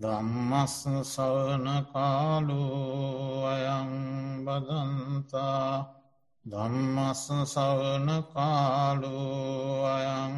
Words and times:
දම්මස් 0.00 0.76
සවන 1.04 1.66
කාලු 1.92 2.64
අයං 3.44 3.90
බදන්තා. 4.44 5.86
දම්මස් 6.44 7.24
සවන 7.44 8.08
කාලු 8.34 9.18
අයං 9.84 10.36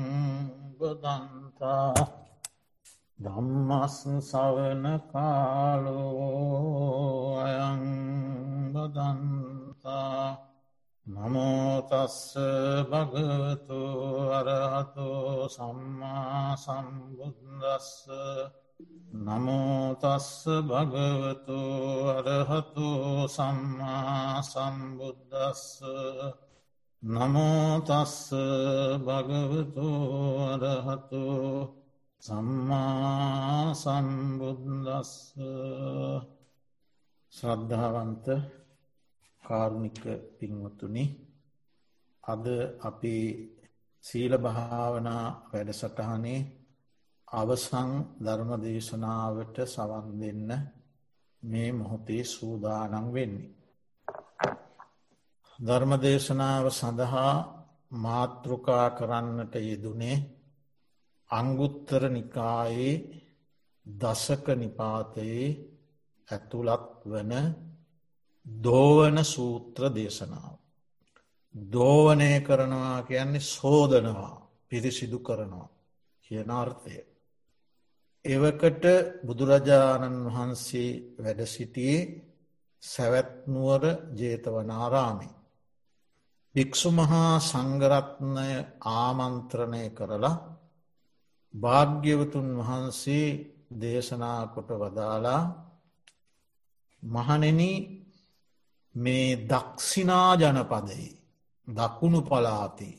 බදන්තා. 0.79 1.95
දම්මස් 3.19 3.97
සවන 4.21 4.85
කාලෝ 5.13 6.09
අයං 7.39 7.83
බදන්තා. 8.73 10.39
නමෝතස්ස 11.07 12.35
භගවතු 12.91 13.81
අරහතු 14.31 15.09
සම්මා 15.49 16.57
සම්බුද්දස්ස. 16.57 17.91
නමෝතස්ස 19.15 20.47
භගවතු 20.63 21.59
අරහතු 22.11 22.89
සම්මා 23.29 24.43
සම්බුද්දස්ස. 24.43 25.63
නමෝතස්ස 27.03 28.17
භගවතු 29.01 29.89
අරහතු 30.47 31.23
සම්මා 32.23 33.75
සම්බුද්දස්ස. 33.75 35.13
ශ්‍රද්ධාවන්ත 37.33 38.27
කාරුණික 39.45 40.03
පින්වතුනි 40.39 41.05
අද 42.25 42.45
අපි 42.81 43.17
සීල 44.05 44.33
භාවනා 44.39 45.25
වැඩසටහනේ 45.51 46.41
අවසං 47.33 47.91
ධර්මදේශනාවට 48.21 49.57
සවන් 49.67 50.07
දෙන්න 50.21 50.51
මේ 51.43 51.73
මොහොතේ 51.73 52.25
සූදානන් 52.27 53.07
වෙන්නේ. 53.11 53.51
ධර්මදේශනාව 55.59 56.67
සඳහා 56.71 57.35
මාතෘකා 57.97 58.87
කරන්නට 58.91 59.55
යෙදුනේ 59.61 60.17
අංගුත්තර 61.31 62.03
නිකායේ 62.09 62.95
දසක 63.87 64.47
නිපාතයේ 64.55 65.47
ඇතුළත් 66.29 66.89
වන 67.05 67.33
දෝවන 68.47 69.25
සූත්‍ර 69.25 69.83
දේශනාව. 69.91 70.57
දෝවනය 71.55 72.31
කරනවා 72.41 73.03
කියන්නේ 73.03 73.49
සෝදනවා 73.49 74.37
පිරිසිදු 74.69 75.19
කරනවා 75.19 75.69
කියන 76.25 76.51
අර්ථය. 76.53 77.12
එවකට 78.25 78.85
බුදුරජාණන් 79.27 80.27
වහන්සේ 80.27 80.91
වැඩ 81.19 81.41
සිටියේ 81.47 82.09
සැවැත්නුවර 82.83 83.85
ජේතවනාරාමි. 84.15 85.29
භික්‍ෂු 86.55 86.91
මහා 86.93 87.33
සංගරත්නය 87.41 88.49
ආමන්ත්‍රණය 88.93 89.85
කරලා 89.91 90.43
භාග්‍යවතුන් 91.55 92.49
වහන්සේ 92.59 93.27
දේශනා 93.81 94.41
කොට 94.47 94.71
වදාලා 94.73 95.43
මහනෙන 97.03 97.61
මේ 98.95 99.29
දක්ෂිනා 99.45 100.31
ජනපදයි 100.37 101.09
දකුණු 101.69 102.21
පලාති 102.21 102.91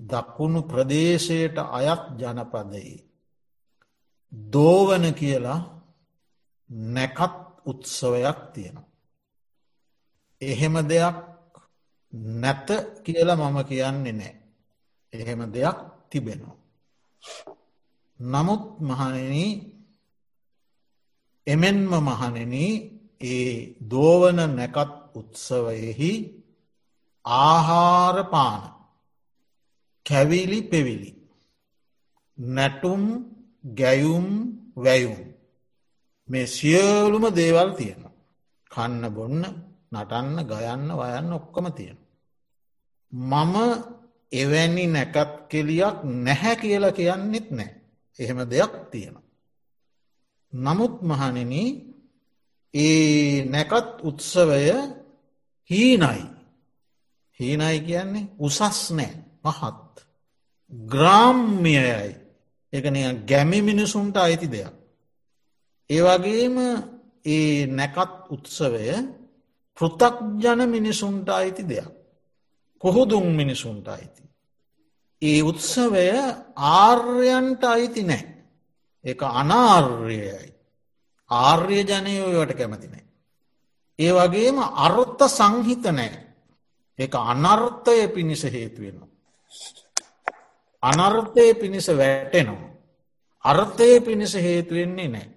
දකුණු 0.00 0.60
ප්‍රදේශයට 0.62 1.56
අයත් 1.70 2.02
ජනපදයි 2.18 2.94
දෝවන 4.32 5.04
කියලා 5.14 5.60
නැකත් 6.70 7.34
උත්සවයක් 7.66 8.38
තියෙනවා. 8.54 8.88
එහෙම 10.42 10.74
දෙයක් 10.88 11.16
නැත 12.34 12.68
කියලා 13.04 13.36
මම 13.36 13.58
කියන්නේ 13.64 14.12
නෑ. 14.12 14.34
එහෙම 15.12 15.40
දෙයක් 15.52 15.78
තිබෙනවා. 16.10 16.56
නමුත් 18.20 18.64
මහනෙන 18.80 19.34
එමෙන්ම 21.46 21.92
මහනෙන 22.00 22.54
ඒ 23.22 23.76
දෝවන 23.90 24.38
නැකත් 24.56 24.92
උත්සවයෙහි 25.14 26.12
ආහාරපාන 27.24 28.62
කැවිලි 30.06 30.60
පෙවිලි 30.62 31.10
නැටුම් 32.38 33.02
ගැයුම් 33.74 34.26
වැයුම් 34.76 35.36
මේ 36.28 36.46
සියලුම 36.46 37.24
දේවල් 37.36 37.70
තියෙනවා. 37.70 38.14
කන්න 38.70 39.04
බොන්න 39.14 39.42
නටන්න 39.92 40.38
ගයන්න 40.44 40.88
වයන්න 40.92 41.32
ඔක්කොම 41.32 41.66
තියෙන. 41.72 41.98
මම 43.12 43.54
එවැනි 44.32 44.84
නැකත් 44.86 45.32
කෙලියක් 45.48 45.96
නැහැ 46.02 46.54
කියලා 46.56 46.92
කියන්නෙත් 46.92 47.48
නෑ. 47.50 47.70
එහෙම 48.18 48.38
දෙයක් 48.50 48.74
තියෙන. 48.90 49.16
නමුත් 50.52 50.94
මහනෙන 51.02 51.52
ඒ 52.74 53.44
නැකත් 53.44 53.90
උත්සවය 54.02 54.60
හීනයි. 55.70 56.22
හීනයි 57.40 57.78
කියන්නේ 57.80 58.30
උසස් 58.38 58.80
නෑ 58.90 59.12
පහත්. 59.42 59.94
ග්‍රාම්මියයයි 60.72 62.25
එකනය 62.72 63.00
ගැමි 63.24 63.60
මිනිසුන්ට 63.62 64.16
අයිති 64.16 64.48
දෙයක්. 64.50 64.72
ඒවගේම 65.90 66.56
ඒ 67.24 67.66
නැකත් 67.68 68.12
උත්සවය 68.30 68.86
පෘතක්ජන 69.78 70.60
මිනිසුන්ට 70.66 71.28
අයිති 71.30 71.62
දෙයක්. 71.62 71.88
කොහොදුන් 72.82 73.26
මිනිසුන්ට 73.32 73.88
අයිති. 73.88 74.22
ඒ 75.22 75.42
උත්සවය 75.42 76.06
ආර්යන්ට 76.56 77.62
අයිති 77.64 78.02
නෑ. 78.02 78.24
එක 79.04 79.20
අනාර්යයයි. 79.22 80.52
ආර්ය 81.30 81.78
ජනයෝවට 81.84 82.52
කැමතිනෑ. 82.54 83.04
ඒ 83.98 84.12
වගේම 84.12 84.58
අර්ථ 84.58 85.22
සංහිත 85.28 85.84
නෑ. 85.90 86.18
එක 86.98 87.14
අනර්ථය 87.14 88.08
පිණිස 88.08 88.42
හේතුවෙනවා. 88.44 89.08
අනර්ථය 90.86 91.46
පිණිස 91.54 91.88
වැටෙනවා. 91.90 92.70
අර්ථය 93.44 94.00
පිණිස 94.00 94.34
හේතුවෙන්නේ 94.36 95.08
නෑ. 95.08 95.28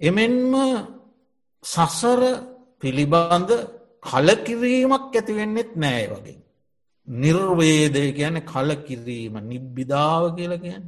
එමෙන්ම 0.00 0.54
සසර 1.64 2.22
පිළිබඳ 2.80 3.50
කලකිරීමක් 4.02 5.12
ඇතිවෙන්නෙත් 5.12 5.70
නෑ 5.76 6.04
වගේ. 6.08 6.38
නිර්වේදය 7.08 8.04
කියන 8.12 8.36
කලකිරීම 8.44 9.34
නිබ්බිධාව 9.42 10.24
කියල 10.36 10.52
කියන්න. 10.58 10.84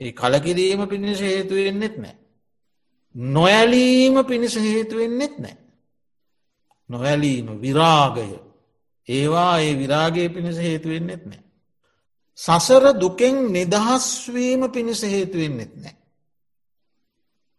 ඒ 0.00 0.12
කලකිරීම 0.12 0.80
පිණිස 0.88 1.20
හේතුවෙන්නෙත් 1.20 1.96
නෑ. 1.98 2.16
නොඇලීම 3.14 4.16
පිණිස 4.24 4.54
හේතුවෙන්නෙත් 4.58 5.34
නෑ. 5.38 5.56
නොවැලීම 6.90 7.48
විරාගය 7.60 8.30
ඒවා 9.08 9.54
ඒ 9.58 9.74
විරාගය 9.74 10.28
පිණිස 10.28 10.58
හේතුවෙන්නෙත් 10.58 11.24
නෑ. 11.26 11.42
සසර 12.40 12.84
දුකෙන් 12.94 13.36
නිදහස්වීම 13.48 14.62
පිණිස 14.70 15.02
හේතුවෙන්නෙත් 15.04 15.72
නෑ. 15.76 15.96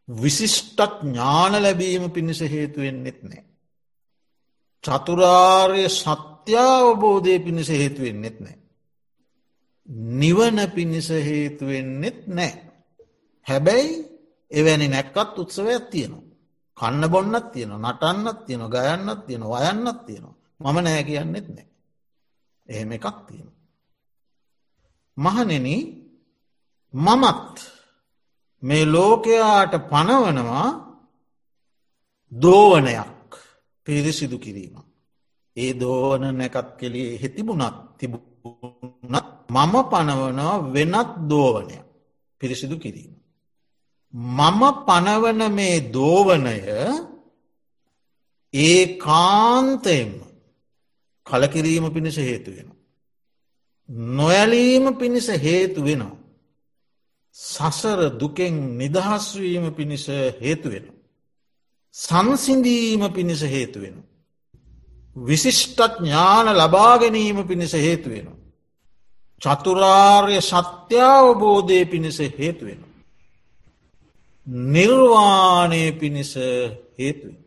විශිෂ්ටක් 0.08 0.94
ඥාන 1.02 1.54
ලැබීම 1.56 2.06
පිණිස 2.10 2.40
හේතුවෙන්නෙත් 2.46 3.20
නෑ. 3.24 3.44
චතුරාර්ය 4.84 5.86
සත්‍යාවබෝධය 5.92 7.36
පිණිස 7.40 7.70
හේතුවෙන්නෙත් 7.72 8.38
නෑ. 8.40 8.58
නිවන 10.16 10.58
පිණිස 10.70 11.10
හේතුවෙන්නෙත් 11.22 12.20
නෑ. 12.30 12.52
හැබැයි 13.48 13.94
එවැනි 14.52 14.88
නැක්කත් 14.88 15.36
උත්සවයක් 15.38 15.84
තියෙනවා. 15.90 16.30
කන්න 16.78 17.04
බොන්නත් 17.08 17.48
තියෙන 17.54 17.74
නටන්නත් 17.80 18.40
තියෙන 18.46 18.64
ගයන්නත් 18.70 19.22
තියෙන 19.28 19.44
වයන්නත් 19.46 20.00
තියෙනවා. 20.06 20.36
මම 20.60 20.78
නෑ 20.80 21.04
කියන්නෙත් 21.04 21.48
නෑ. 21.50 21.68
එහෙම 22.68 22.92
එකක් 22.92 23.18
තියෙනවා. 23.28 23.61
මහනෙන 25.24 25.68
මමත් 26.94 27.56
මේ 28.64 28.86
ලෝකයාට 28.86 29.74
පනවනවා 29.90 30.68
දෝවනයක් 32.32 33.30
පිරිසිදු 33.88 34.38
කිරීම. 34.40 34.76
ඒ 35.58 35.72
දෝවන 35.74 36.24
නැකත් 36.38 36.68
කෙළේ 36.80 37.20
හෙතිබුණත් 37.22 37.78
තිබුණත් 37.98 39.26
මම 39.50 39.74
පනවනවා 39.92 40.56
වෙනත් 40.74 41.12
දෝවනයක් 41.30 41.86
පිරිසිදු 42.42 42.76
කිරීම. 42.80 43.14
මම 44.14 44.62
පනවන 44.88 45.42
මේ 45.52 45.76
දෝවනය 45.94 46.58
ඒ 48.54 48.98
කාන්තයෙන්ම 48.98 50.14
කලකිරීම 51.28 51.86
පිණිස 51.94 52.18
හේතුවෙන. 52.20 52.70
නොයලීම 53.92 54.96
පිණිස 54.96 55.28
හේතු 55.28 55.84
වෙනවා. 55.84 56.18
සසර 57.36 58.20
දුකෙන් 58.20 58.78
නිදහස්වීම 58.78 59.74
පිණිස 59.74 60.08
හේතුවෙන. 60.42 60.86
සංසිඳීම 61.96 63.14
පිණිස 63.14 63.42
හේතුවෙන. 63.44 64.04
විශිෂ්ටත් 65.16 65.80
ඥාන 66.00 66.48
ලබාගැනීම 66.54 67.48
පිණිස 67.48 67.74
හේතුවෙන. 67.76 68.28
චතුරාර්ය 69.42 70.42
සත්‍යාවබෝධය 70.42 71.86
පිණිස 71.86 72.20
හේතුවෙන. 72.20 72.82
නිර්වාණය 74.48 75.92
පිණිස 75.92 76.36
හේතුවෙන. 76.98 77.38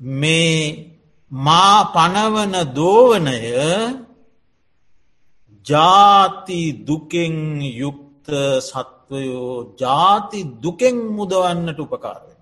මේ 0.00 0.92
මා 1.32 1.84
පනවන 1.84 2.54
දෝවනය 2.74 3.36
ජාති 5.66 6.60
දුකෙන් 6.84 7.34
යුක්ත 7.74 8.28
සත්වයෝ 8.60 9.74
ජාති 9.76 10.40
දුකෙන් 10.62 10.96
මුදවන්නට 11.10 11.78
උපකාරය. 11.78 12.32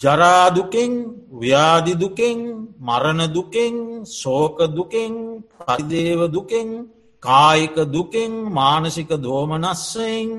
ජරාදුකෙන් 0.00 0.92
ව්‍යාධි 1.34 1.94
දුකෙන් 1.96 2.38
මරණ 2.80 3.20
දුකෙන් 3.28 3.74
සෝක 4.12 4.58
දුකෙන් 4.70 5.12
පරිදේව 5.58 6.20
දුකෙන් 6.28 6.68
කායික 7.22 7.76
දුකෙන් 7.86 8.32
මානසික 8.50 9.10
දෝමනස්සයෙන් 9.18 10.30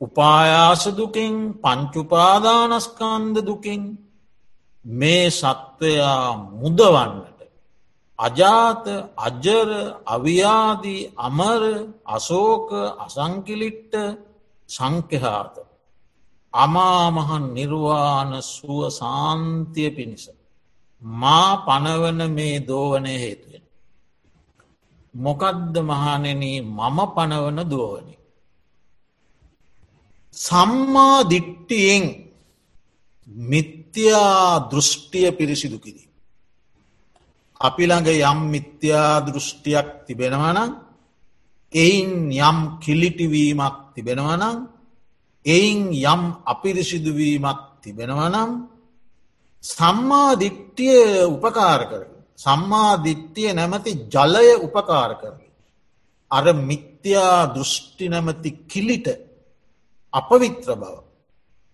උපායාස 0.00 0.84
දුකෙන් 0.92 1.34
පංචුපාදානස්කන්ද 1.56 3.36
දුකින් 3.40 3.82
මේ 4.84 5.26
සත්වයා 5.30 6.26
මුදවන්නට 6.52 7.31
අජාත 8.18 8.84
අජර 9.18 9.68
අවියාදී 10.06 11.10
අමර 11.18 11.62
අසෝක 12.06 12.68
අසංකිලිට්ට 12.98 13.94
සංකහාත 14.68 15.54
අමාමහන් 16.54 17.44
නිර්වාණ 17.54 18.32
සුව 18.44 18.80
සාන්තිය 18.90 19.90
පිණිස. 19.90 20.24
මා 21.02 21.50
පනවන 21.58 22.20
මේ 22.30 22.56
දෝවනය 22.60 23.14
හේතුවෙන. 23.14 23.64
මොකදද 25.14 25.74
මහනෙන 25.82 26.42
මම 26.68 26.98
පනවන 27.08 27.58
දෝවනි. 27.66 28.14
සම්මා 30.36 31.18
දිට්ටියෙන් 31.24 32.04
මිත්‍යා 33.46 34.70
දෘෂ්ටිය 34.70 35.28
පිරිසිදු 35.32 35.78
කිරී. 35.78 36.01
අපි 37.66 37.84
ළඟ 37.86 38.08
යම් 38.30 38.38
මිත්‍යා 38.52 39.22
දෘෂ්ටියක් 39.26 39.88
තිබෙනවනම් 40.06 40.70
එයින් 41.74 42.10
යම් 42.40 42.58
කිලිටිවීමක් 42.82 43.76
තිබෙනවනම් 43.94 44.58
එයින් 45.44 45.80
යම් 46.04 46.22
අපිරිසිදුවීමක් 46.52 47.60
තිබෙනවනම් 47.82 48.50
සම්මාධිට්ටිය 49.62 50.98
උපකාර 51.34 51.80
කර. 51.90 52.02
සම්මාධිට්ටිය 52.36 53.50
නැමති 53.54 53.92
ජලය 54.12 54.48
උපකාර 54.66 55.12
කර. 55.20 55.34
අර 56.30 56.46
මිත්‍යා 56.68 57.38
දෘෂ්ටි 57.54 58.04
නැමති 58.08 58.50
කිලිට 58.70 59.06
අපවිත්‍ර 60.12 60.70
බව. 60.74 60.94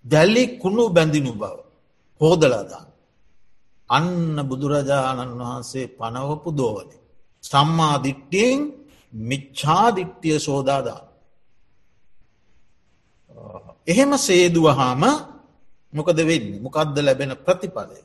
දැල්ලි 0.04 0.44
කුණු 0.62 0.84
බැඳිනු 0.90 1.32
බව. 1.32 1.56
හෝදලදා. 2.20 2.84
අන්න 3.90 4.36
බුදුරජාණන් 4.42 5.38
වහන්සේ 5.40 5.86
පනවපු 5.90 6.50
දෝවන. 6.52 6.90
සම්මාධිට්ටියෙන් 7.44 8.60
මිච්ඡාදිට්ටිය 9.12 10.38
සෝදාදා. 10.38 11.02
එහෙම 13.86 14.12
සේදුවහාම 14.18 15.02
මොකද 15.92 16.18
වෙන්න 16.20 16.62
මොකක්ද 16.62 16.96
ලැබෙන 16.98 17.32
ප්‍රතිඵලය. 17.36 18.00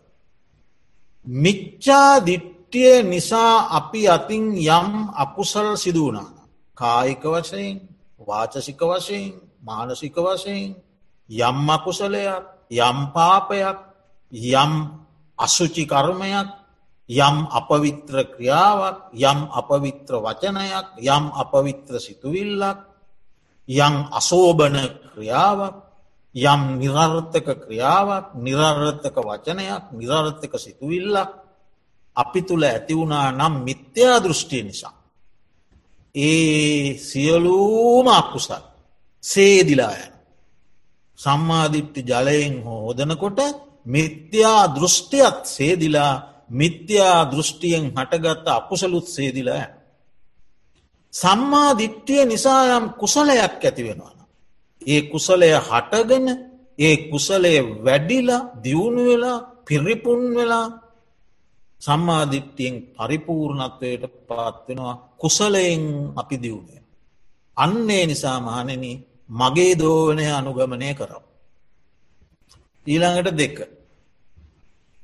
මිච්චා 1.27 2.13
දිට්ටිය 2.21 3.03
නිසා 3.03 3.56
අපි 3.71 4.01
අතින් 4.07 4.44
යම් 4.69 4.89
අකුසල් 5.15 5.68
සිදුවනාන. 5.75 6.36
කායික 6.77 7.24
වශයෙන් 7.25 7.75
වාචසික 8.19 8.81
වශයෙන් 8.81 9.33
මානසික 9.62 10.15
වශයෙන් 10.18 10.75
යම් 11.29 11.69
අකුසලයක් 11.69 12.44
යම් 12.71 12.97
පාපයක් 13.13 13.77
යම් 14.56 14.74
අසුචි 15.43 15.83
කර්මයක් 15.85 16.49
යම් 17.09 17.37
අපවිත්‍ර 17.51 18.15
ක්‍රියාවක් 18.25 18.97
යම් 19.13 19.39
අපවිත්‍ර 19.51 20.13
වචනයක් 20.17 20.87
යම් 21.05 21.25
අපවිත්‍ර 21.33 21.99
සිතුවිල්ලක් 21.99 22.79
යම් 23.69 23.95
අසෝභන 24.11 24.77
ක්‍රියාවක් 25.05 25.75
යම් 26.35 26.61
නිරර්ථක 26.79 27.47
ක්‍රියාවක් 27.57 28.25
නිරර්ථක 28.35 29.15
වචනයක් 29.19 29.83
නිරර්ථක 29.91 30.53
සිතුවිල්ලක් 30.57 31.31
අපි 32.15 32.41
තුළ 32.41 32.63
ඇතිවුණා 32.63 33.31
නම් 33.31 33.53
මිත්‍යා 33.63 34.17
දෘෂ්ටිය 34.19 34.63
නිසා. 34.63 34.95
ඒ 36.15 36.97
සියලූම 36.99 38.07
අකුසල් 38.09 38.63
සේදිලා 39.23 39.93
යන. 39.97 40.13
සම්මාධිට්ටි 41.19 42.01
ජලයෙන් 42.01 42.55
හෝදනකොට 42.63 43.39
මිත්‍යා 43.85 44.63
දෘෂ්ටියත් 44.75 45.39
සේදිලා 45.47 46.13
මිත්‍යා 46.51 47.31
දෘෂ්ටියෙන් 47.31 47.85
හටගත්ත 47.91 48.47
අකුසලුත් 48.50 49.07
සේදිලා 49.07 49.57
යන. 49.57 49.71
සම්මා 51.13 51.77
දිට්ටිය 51.77 52.25
නිසා 52.25 52.62
යම් 52.77 52.85
කුසලයක් 52.91 53.41
ඇති 53.41 53.83
වෙනවාන. 53.83 54.18
ඒ 54.81 55.01
කුසලය 55.03 55.50
හටගෙන 55.59 56.25
ඒ 56.80 56.95
කුසලය 57.09 57.53
වැඩිලා 57.85 58.47
දියුණු 58.63 59.01
වෙලා 59.06 59.39
පිරිපුන් 59.65 60.21
වෙලා 60.36 60.68
සම්මාධිට්ටියෙන් 61.81 62.75
පරිපූර්ණත්වයට 62.97 64.03
පාත්වෙනවා 64.27 64.95
කුසලයෙන් 65.18 65.83
අපි 66.15 66.36
දියුණය. 66.41 66.77
අන්නේ 67.57 68.03
නිසා 68.06 68.39
මහනෙන 68.39 68.83
මගේ 69.29 69.74
දෝවනය 69.79 70.25
අනුගමනය 70.31 70.89
කරව. 70.94 71.24
ඊළඟට 72.88 73.38
දෙක. 73.38 73.57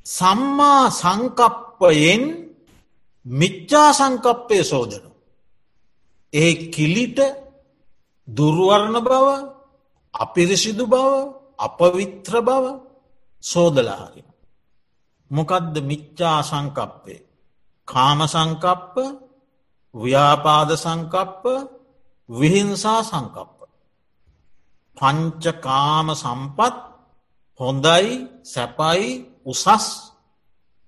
සම්මා 0.06 0.84
සංකප්පයෙන් 0.92 2.24
මිච්චා 3.26 3.90
සංකප්පය 3.94 4.58
සෝදන. 4.64 5.06
ඒ 6.34 6.52
කිලිට 6.72 7.20
දුර්වර්ණ 8.28 8.98
බව 9.00 9.28
අපිරිසිදු 10.14 10.86
බව 10.88 11.06
අපවිත්‍ර 11.58 12.34
බව 12.42 12.66
සෝදලාහරින. 13.44 14.30
මොකදද 15.32 15.76
මිච්චා 15.82 16.40
සංකප්පේ. 16.42 17.26
කාම 17.88 18.20
සංකප්ප 18.28 18.96
ව්‍යාපාද 19.96 20.70
සංකප්ප 20.76 21.44
විහිංසා 22.30 23.02
සංකප්ප. 23.02 23.60
පංචකාම 24.98 26.08
සම්පත් 26.14 26.89
හොඳයි 27.60 28.08
සැපයි 28.44 29.08
උසස් 29.46 29.66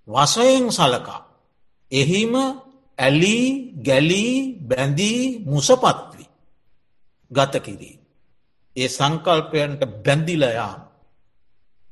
වසයෙන් 0.07 0.65
සලකා. 0.69 1.21
එහිම 1.91 2.33
ඇලී 2.99 3.45
ගැලී 3.77 4.35
බැඳී 4.59 5.21
මුසපත්වී 5.45 6.29
ගත 7.31 7.53
කිරී. 7.59 7.97
ඒ 8.75 8.87
සංකල්පයන්ට 8.87 9.81
බැඳිලයා 10.05 10.73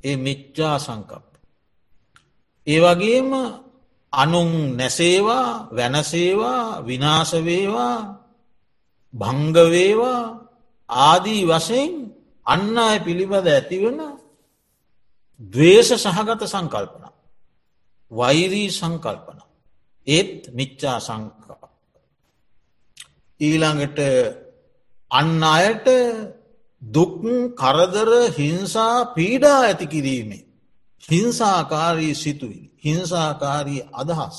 ඒ 0.03 0.15
මිච්චා 0.15 0.75
සංකප්ප. 0.79 1.29
ඒ 2.67 2.79
වගේම 2.79 3.31
අනුන් 4.13 4.51
නැසේවා 4.77 5.50
වැනසේවා 5.75 6.63
විනාසවේවා 6.88 7.98
භංගවේවා 9.13 10.24
ආදී 10.89 11.43
වශයෙන් 11.45 11.93
අන්න 12.45 12.77
අය 12.79 12.98
පිළිබඳ 13.00 13.48
ඇතිවන 13.48 14.00
දවේශ 15.39 15.93
සහගත 15.96 16.41
සංකල්පන 16.46 17.05
වෛරී 18.12 18.69
සංකල්පන 18.72 19.39
ඒත් 20.08 20.53
මිච්චා 20.53 21.00
සංකා 21.00 21.69
ඊළඟට 23.39 24.00
අන්න 25.12 25.43
අයට 25.46 25.88
දුක් 26.81 27.22
කරදර 27.55 28.12
හිංසා 28.31 29.05
පීඩා 29.08 29.60
ඇති 29.62 29.88
කිරීමේ. 29.88 30.46
හිංසාකාරී 31.03 32.15
සිතුවිලි 32.15 32.72
හිංසාකාරී 32.77 33.88
අදහස්. 33.93 34.38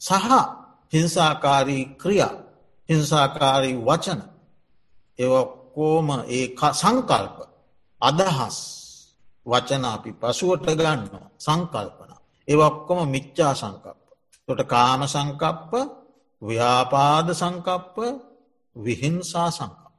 සහ 0.00 0.32
හිංසාකාරී 0.92 1.84
ක්‍රියා 1.96 2.34
හිංසාකාරී 2.88 3.76
වචන 3.78 4.20
එවකෝම 5.18 6.08
ඒ 6.28 6.46
සංකල්ප 6.72 7.36
අදහස් 8.02 8.56
වචන 9.46 9.84
අපි 9.86 10.10
පසුවට 10.12 10.68
ගන්න 10.74 11.02
සංකල්පන 11.38 12.12
එවක්කොම 12.48 13.00
මිච්චා 13.06 13.52
සංකප්ප. 13.54 14.06
තොට 14.48 14.62
කාම 14.64 15.00
සංකප්ප 15.06 15.72
ව්‍යාපාද 16.42 17.28
සංකප්ප 17.32 17.96
විහිංසා 18.76 19.48
සංකප්ප. 19.50 19.94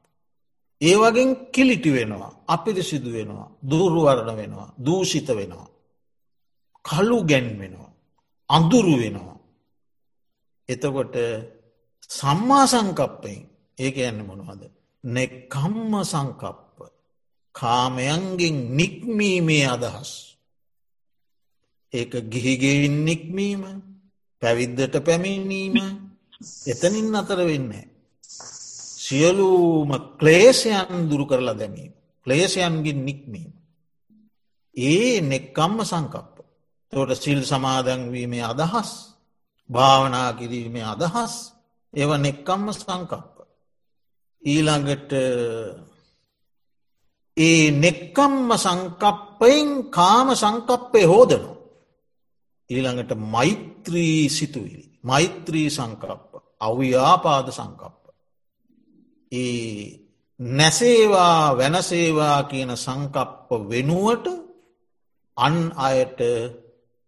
ඒ 0.82 0.96
වගෙන් 0.96 1.30
කිලිටි 1.48 1.92
වෙනවා 1.94 2.34
අපිරිසිදු 2.48 3.10
වෙනවා 3.12 3.50
දූරුවරණ 3.70 4.32
වෙනවා 4.36 4.70
දූෂිත 4.78 5.28
වෙනවා. 5.30 5.68
කල්ලු 6.86 7.18
ගැන් 7.24 7.48
වෙනවා. 7.60 7.92
අඳුරු 8.50 8.96
වෙනවා. 8.98 9.38
එතකොට 10.70 11.16
සම්මා 12.10 12.66
සංකප්පයෙන් 12.66 13.42
ඒක 13.78 13.96
යන්න 14.02 14.20
මොනවද. 14.26 14.64
නෙක්කම්ම 15.04 15.94
සංකප්ප 16.04 16.78
කාමයන්ගෙන් 17.60 18.58
නික්මීමේ 18.78 19.66
අදහස්. 19.68 20.12
ඒක 21.94 22.14
ගිහිගෙවින් 22.32 22.96
නික්මීම 23.06 23.64
පැවිද්දට 24.42 24.96
පැමිණීම 25.06 25.76
එතනින් 26.66 27.16
අතර 27.16 27.40
වෙන්නේ. 27.42 27.86
සියලූම 28.98 29.92
ක්ලේෂයන් 30.20 31.10
දුරු 31.10 31.26
කරලා 31.26 31.60
දැමීම. 31.60 31.94
ක්ලේෂයන්ගින් 32.26 33.00
නික්මීම. 33.06 33.52
ඒ 34.76 35.22
නෙක්කම්ම 35.24 35.78
සංකප්ප. 35.84 36.36
තොට 36.94 37.12
සිල් 37.16 37.42
සමාදැන්වීමේ 37.44 38.44
අදහස් 38.44 38.92
භාවනා 39.70 40.30
කිරීමේ 40.34 40.86
අදහස් 40.86 41.34
ඒව 41.94 42.12
නෙක්කම්ම 42.18 42.66
සංකප්ප. 42.74 43.36
ඊළඟට 44.44 45.12
ඒ 47.38 47.72
නෙක්කම්ම 47.74 48.50
සංකප්පයෙන් 48.58 49.70
කාම 49.90 50.28
සංකප්පය 50.34 51.02
හෝදනු. 51.04 51.52
ඊළඟට 52.70 53.12
මෛත්‍රී 53.26 54.30
සිතුවිලි 54.30 54.86
මෛත්‍රී 55.04 55.70
සංකප්ප 55.70 56.32
අව්‍යාපාද 56.60 57.48
සංකප්ප. 57.50 58.04
ඒ 59.32 60.08
නැසේවා 60.40 61.58
වෙනසේවා 61.58 62.40
කියන 62.44 62.72
සංකප්ප 62.76 63.50
වෙනුවට 63.70 64.26
අන් 65.38 65.56
අයට 65.78 66.20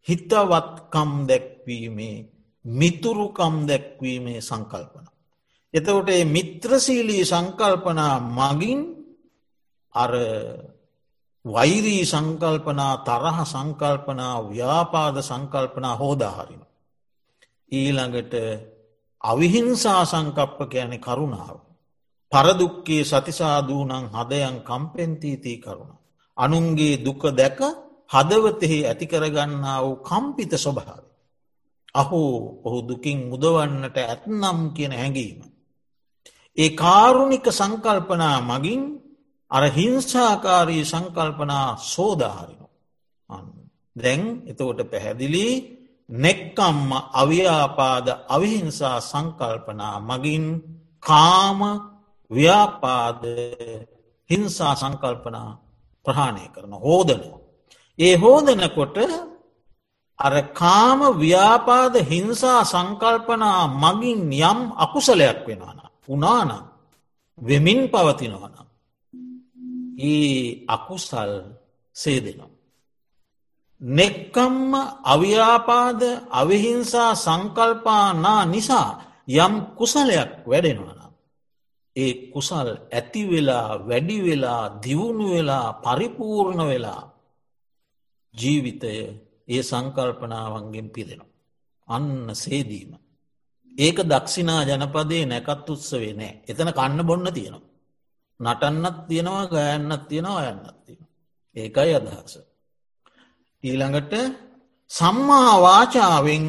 හිතවත්කම් 0.07 1.11
දැක්වීමේ 1.27 2.17
මිතුරුකම් 2.65 3.55
දැක්වීමේ 3.67 4.41
සංකල්පන. 4.41 5.05
එතකොට 5.73 6.09
මිත්‍රසීලී 6.25 7.23
සංකල්පනා 7.25 8.15
මගින් 8.31 8.79
අර 9.95 10.11
වෛරී 11.45 12.05
සංකල්පනා 12.05 12.93
තරහ 12.99 13.37
සංකල්පනා 13.43 14.35
ව්‍යාපාද 14.49 15.15
සංකල්පනා 15.21 15.95
හෝදාහරින. 15.95 16.63
ඊළඟට 17.71 18.33
අවිහිංසා 19.21 20.05
සංකප්ප 20.05 20.59
කියන 20.69 20.93
කරුණාව. 20.99 21.57
පරදුක්කේ 22.31 23.03
සතිසාදූනං 23.03 23.91
හදයන් 24.09 24.55
කම්පෙන්තීතී 24.61 25.57
කරුණ. 25.57 25.91
අනුන්ගේ 26.37 27.01
දුක 27.05 27.23
දැක 27.31 27.59
හදවතෙහි 28.09 28.85
ඇතිකරගන්නා 28.85 29.79
වූ 29.83 29.95
කම්පිත 29.99 30.53
ස්වභාව. 30.55 31.03
අහෝ 31.95 32.61
ඔහු 32.63 32.79
දුකින් 32.87 33.19
මුදවන්නට 33.29 33.97
ඇත්නම් 33.99 34.59
කියන 34.73 34.91
හැඟීම. 34.91 35.39
ඒ 36.57 36.69
කාරුණික 36.71 37.45
සංකල්පනා 37.49 38.37
මගින් 38.41 38.81
අර 39.51 39.63
හිංසාකාරී 39.69 40.83
සංකල්පනා 40.85 41.67
සෝදාහරිනු. 41.85 42.67
දැන් 43.95 44.21
එතකොට 44.45 44.81
පැහැදිලි 44.91 45.45
නෙක්කම්ම 46.09 46.89
අව්‍යාපාද 47.13 48.07
අවිහිංසා 48.27 48.97
සංකල්පනා 49.01 49.95
මගින් 50.01 50.45
කාම 51.03 51.59
ව්‍යාපාද 52.31 53.23
හිංසා 54.29 54.73
සංකල්පනා 54.75 55.49
ප්‍රහාණය 56.05 56.45
කරන 56.49 56.73
හෝදනවා. 56.75 57.39
ඒ 57.99 58.15
හෝදනකොට 58.15 58.97
අර 60.19 60.33
කාම 60.53 60.99
ව්‍යාපාද 61.17 61.95
හිංසා 62.03 62.61
සංකල්පනා 62.63 63.61
මගින් 63.75 64.19
යම් 64.41 64.59
අකුසලයක් 64.75 65.39
වෙනවන. 65.47 65.79
උනානම් 66.07 66.65
වෙමින් 67.37 67.79
පවතිනවනම්. 67.87 68.68
ඒ 69.99 70.65
අකුසල් 70.67 71.31
සේදෙනවා. 71.95 72.51
නෙක්කම්ම 73.81 74.73
අව්‍යාපාද 75.05 76.01
අවිහිංසා 76.31 77.11
සංකල්පානා 77.15 78.43
නිසා 78.45 78.89
යම් 79.35 79.53
කුසලයක් 79.77 80.31
වැඩෙනවන. 80.45 80.99
ඒ 81.95 82.13
කුසල් 82.33 82.69
ඇතිවෙලා 82.91 83.69
වැඩිවෙලා 83.87 84.63
දියුණු 84.83 85.25
වෙලා 85.29 85.67
පරිපූර්ණ 85.75 86.61
වෙලා 86.67 87.03
ජීවිතය 88.33 88.93
ඒ 89.47 89.61
සංකල්පනාවන්ගෙන් 89.61 90.87
පිදෙනවා. 90.89 91.33
අන්න 91.87 92.35
සේදීම. 92.35 92.91
ඒක 93.71 93.97
දක්ෂිනා 94.03 94.61
ජනපදේ 94.63 95.23
නැකත් 95.25 95.69
උත්සවේ 95.69 96.13
නෑ 96.13 96.33
එතන 96.47 96.69
කන්න 96.69 97.07
බොන්න 97.07 97.33
තියෙනවා. 97.33 97.68
නටන්නත් 98.39 98.97
තියෙනවා 99.07 99.45
ගයන්නත් 99.47 100.07
තියෙනවා 100.07 100.43
යන්නත් 100.43 100.77
තියෙන. 100.85 101.07
ඒකයි 101.55 101.95
අදහස. 101.95 102.33
ඊළඟට 103.63 104.13
සම්මාවාචාවෙන් 104.91 106.45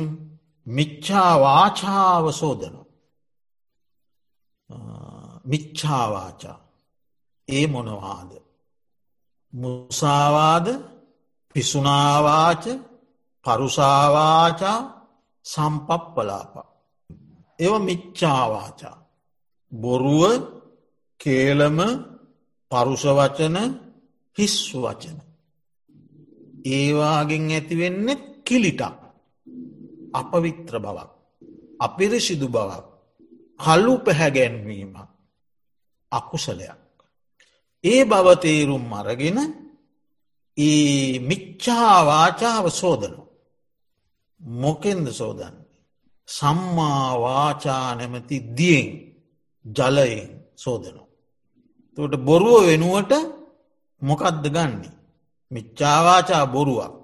මිච්චාවාචාව 0.66 2.25
සෝදනු. 2.32 2.82
මිච්චාවාචා 5.44 6.59
ඒ 7.49 7.66
මොනවාද. 7.66 8.30
මුසාවාද 9.52 10.66
පිසුනාවාච 11.54 12.64
පරුසාවාචා 13.47 14.78
සම්පප්පලාපා. 15.47 16.70
එව 17.59 17.73
මිච්චාවාචා. 17.80 18.97
බොරුව 19.73 20.23
කේලම 21.21 21.79
පරුෂවචන 22.71 23.57
හිස් 24.37 24.57
වචන. 24.75 25.19
ඒවාගෙන් 26.67 27.45
ඇතිවෙන්නෙත් 27.50 28.23
කිලිටක් 28.47 28.99
අපවිත්‍ර 30.12 30.75
බවක් 30.79 31.11
අපිරිසිදු 31.81 32.49
බවක් 32.49 32.87
කල්ලු 33.61 33.95
පැහැගැන්වීමක් 33.99 34.97
අකුසලයක්. 36.12 36.81
ඒ 37.85 38.03
බවතේරුම් 38.05 38.93
අරගෙන 38.93 39.39
ඒ 40.57 41.19
මිච්චාවාචාව 41.21 42.65
සෝදනු. 42.73 43.23
මොකෙන්ද 44.41 45.07
සෝදන්න. 45.11 45.57
සම්මාවාචා 46.29 47.89
නැමති 47.95 48.37
දියෙන් 48.57 48.89
ජලයෙන් 49.65 50.29
සෝදනු. 50.57 51.10
තට 52.00 52.16
බොරුව 52.16 52.66
වෙනුවට 52.66 53.12
මොකක්ද 54.02 54.45
ගන්නේ. 54.49 54.92
මිච්චාවාචා 55.50 56.45
බොරුවක් 56.45 56.95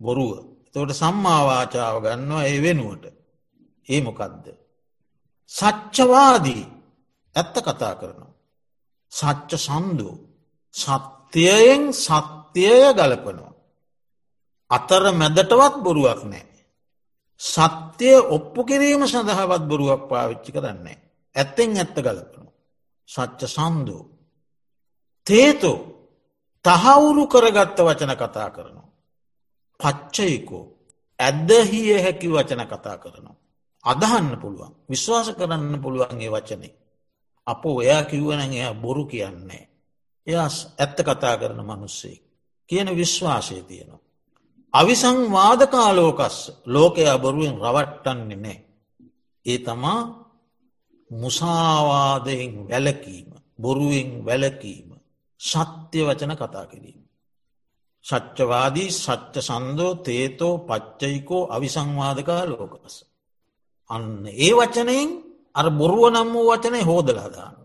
බොරුව. 0.00 0.32
තෝට 0.72 0.90
සම්මාවාචාව 0.90 1.96
ගන්නවා 2.02 2.44
ඒ 2.44 2.62
වෙනුවට. 2.62 3.04
ඒ 3.88 4.00
මොකක්ද. 4.00 4.46
සච්චවාදී 5.46 6.62
ඇත්ත 7.36 7.54
කතා 7.58 7.94
කරනවා. 7.94 8.32
සච්ච 9.10 9.50
සන්දු 9.58 10.10
සත්‍යයෙන් 10.72 11.82
සත්‍යය 11.94 12.92
ගලපනවා. 12.94 13.54
අතර 14.70 15.04
මැදටවත් 15.12 15.74
බොරුවක් 15.82 16.22
නෑ. 16.24 16.46
සත්‍යය 17.40 18.16
ඔප්පු 18.36 18.60
කිරීම 18.64 19.02
සඳහවත් 19.06 19.62
බොරුවක් 19.62 20.02
පාවිච්චි 20.08 20.50
කරන්නේ. 20.52 20.98
ඇත්තෙන් 21.36 21.76
ඇත්ත 21.76 21.96
ගලපනවා. 21.96 22.54
සච්ච 23.08 23.40
සන්දූ. 23.48 24.09
තේතෝ 25.26 25.78
තහවුරු 26.64 27.26
කරගත්ත 27.26 27.78
වචන 27.78 28.12
කතා 28.16 28.50
කරනවා. 28.50 28.88
පච්චයිකෝ 29.80 30.64
ඇදහිය 31.18 32.02
හැකි 32.02 32.28
වචන 32.28 32.62
කතා 32.66 32.98
කරනවා. 32.98 33.36
අදහන්න 33.84 34.40
පුළුවන් 34.40 34.74
විශ්වාස 34.90 35.28
කරන්න 35.30 35.82
පුළුවන්ගේ 35.82 36.30
වචනේ. 36.30 36.74
අපෝ 37.46 37.76
එයා 37.82 38.04
කිව්වන 38.04 38.40
එයා 38.40 38.74
බොරු 38.74 39.04
කියන්නේ. 39.04 39.64
එයා 40.26 40.48
ඇත්ත 40.78 40.98
කතා 41.00 41.36
කරන 41.36 41.60
මනුස්සේ. 41.62 42.16
කියන 42.70 42.88
විශ්වාසය 42.96 43.62
තියෙනවා. 43.62 44.00
අවිසංවාදකාලෝකස් 44.74 46.36
ලෝකයා 46.66 47.18
බොරුවෙන් 47.18 47.56
රවට්ටන්නේ 47.58 48.36
නෑ. 48.36 48.58
ඒ 49.46 49.58
තමා 49.58 50.02
මුසාවාදයෙන් 51.10 52.52
වැලකීම 52.68 53.30
බොරුවෙන් 53.60 54.10
වැලකීම 54.24 54.89
සත්‍ය 55.40 56.00
වචන 56.06 56.32
කතා 56.36 56.66
කිරීම. 56.66 57.00
සච්චවාදී 58.04 58.90
සච්ච 58.94 59.34
සන්දෝ 59.40 59.92
තේතෝ 59.96 60.54
පච්චයිකෝ 60.58 61.42
අවිසංවාදකා 61.46 62.42
ලෝකස. 62.46 62.96
අන්න 63.90 64.26
ඒ 64.38 64.52
වචනයෙන් 64.52 65.10
අර 65.54 65.66
බොරුව 65.70 66.04
නම් 66.10 66.28
වූ 66.32 66.46
වචනය 66.50 66.80
හෝදලාදාන. 66.82 67.56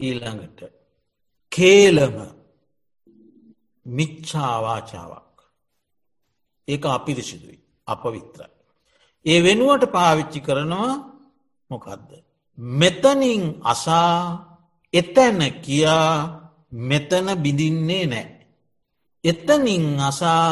ඊළඟට 0.00 0.60
කේලම 1.52 2.16
මිච්චාවාචාවක් 3.86 5.36
ඒක 6.68 6.84
අපිරිසිදුයි 6.86 7.58
අප 7.86 8.02
විත්‍රයි. 8.04 8.56
ඒ 9.26 9.38
වෙනුවට 9.42 9.84
පාවිච්චි 9.92 10.40
කරනවා 10.40 10.92
මොකක්ද. 11.70 12.10
මෙතනින් 12.58 13.42
අසා 13.62 14.18
එතැන 14.94 15.40
කියා 15.62 16.37
මෙතන 16.72 17.26
බිඳින්නේ 17.42 18.06
නෑ. 18.06 18.26
එතනින් 19.24 20.00
අසා 20.00 20.46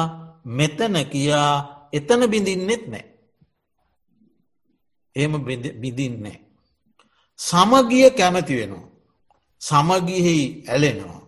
මෙතන 0.44 0.94
කියා 1.10 1.88
එතන 1.92 2.22
බිඳින්නෙත් 2.30 2.84
නෑ. 2.88 3.04
එහෙම 5.16 5.34
බිඳින්නේ. 5.80 6.40
සමගිය 7.38 8.10
කැමති 8.10 8.54
වෙනවා. 8.56 8.88
සමගිහි 9.60 10.64
ඇලෙනවා. 10.68 11.22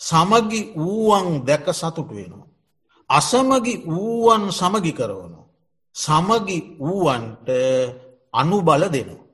සමගි 0.00 0.60
වූවන් 0.76 1.44
දැක 1.46 1.66
සතුට 1.72 2.08
වෙනවා. 2.08 2.46
අසමගි 3.10 3.74
වූවන් 3.86 4.44
සමගි 4.50 4.92
කරවනවා. 4.92 5.46
සමගි 5.96 6.58
වූවන්ට 6.78 7.48
අනුබල 8.32 8.82
දෙනවා. 8.92 9.28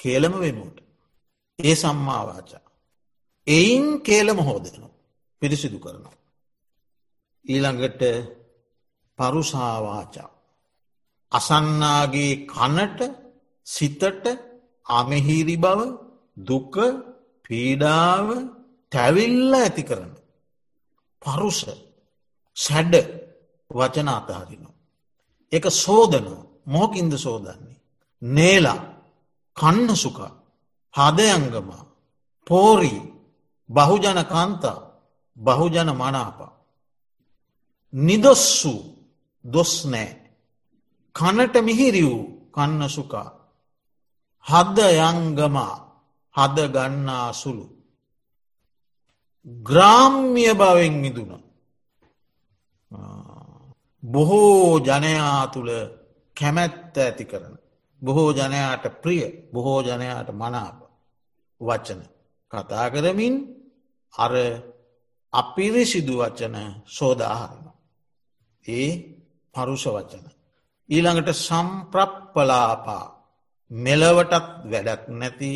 කේලම 0.00 0.34
වෙනුවට. 0.40 0.78
ඒ 1.58 1.74
සම්මාවාචා. 1.74 2.65
එයින් 3.46 3.86
කේලම 4.02 4.38
හෝදනවා. 4.38 4.94
පිරිසිදු 5.42 5.78
කරනවා. 5.78 6.16
ඊළඟට 7.46 8.02
පරුසාවාචා. 9.18 10.30
අසන්නාගේ 11.32 12.34
කනට 12.46 13.00
සිතට 13.66 14.24
අමහිරි 14.86 15.56
බව 15.56 15.80
දුක 16.40 16.74
පීඩාව 17.44 18.26
තැවිල්ල 18.92 19.54
ඇති 19.54 19.82
කරන. 19.82 20.12
පරුස 21.22 21.60
සැඩ 22.56 22.94
වචන 23.70 24.08
අතහරිනවා. 24.08 24.74
එක 25.52 25.64
සෝදනවා 25.76 26.46
මෝකින්ද 26.66 27.12
සෝදන්නේ. 27.16 27.80
නේලා 28.22 28.80
කන්න 29.56 29.90
සුකා 29.96 30.32
හදයංගම 30.94 31.70
පෝරී 32.46 33.00
බහුජන 33.70 34.18
කාන්තා 34.24 34.78
බහුජන 35.36 35.88
මනාපා. 35.92 36.52
නිදොස්සු 37.92 38.74
දොස් 39.44 39.72
නෑ. 39.84 40.10
කනට 41.14 41.54
මිහිරි 41.62 42.02
වූ 42.02 42.22
කන්න 42.50 42.82
සුකා. 42.88 43.28
හද 44.46 44.78
යංගමා 45.00 45.74
හද 46.34 46.58
ගන්නා 46.68 47.32
සුළු. 47.32 47.66
ග්‍රාම්්‍ය 49.46 50.46
භවෙන් 50.54 50.94
මිදුන. 50.94 51.32
බොහෝ 54.02 54.78
ජනයා 54.78 55.46
තුළ 55.46 55.70
කැමැත්ත 56.36 56.96
ඇති 56.96 57.24
කරන. 57.24 57.54
බොහෝ 58.02 58.30
ජනයාට 58.32 58.84
ප්‍රිය 59.02 59.22
බොහෝ 59.52 59.80
ජනයාට 59.82 60.28
මනාප 60.32 60.78
වචන 61.60 62.02
කතා 62.52 62.86
කරමින් 62.90 63.34
අර 64.24 64.32
අපිරිසිදු 65.32 66.14
වචන 66.20 66.56
සෝදාහරම. 66.96 67.64
ඒ 68.68 68.88
පරුෂ 69.54 69.84
වචන. 69.86 70.26
ඊළඟට 70.88 71.30
සම්ප්‍රප්පලාපා 71.46 73.06
මෙලවටත් 73.70 74.46
වැඩක් 74.70 75.02
නැති 75.20 75.52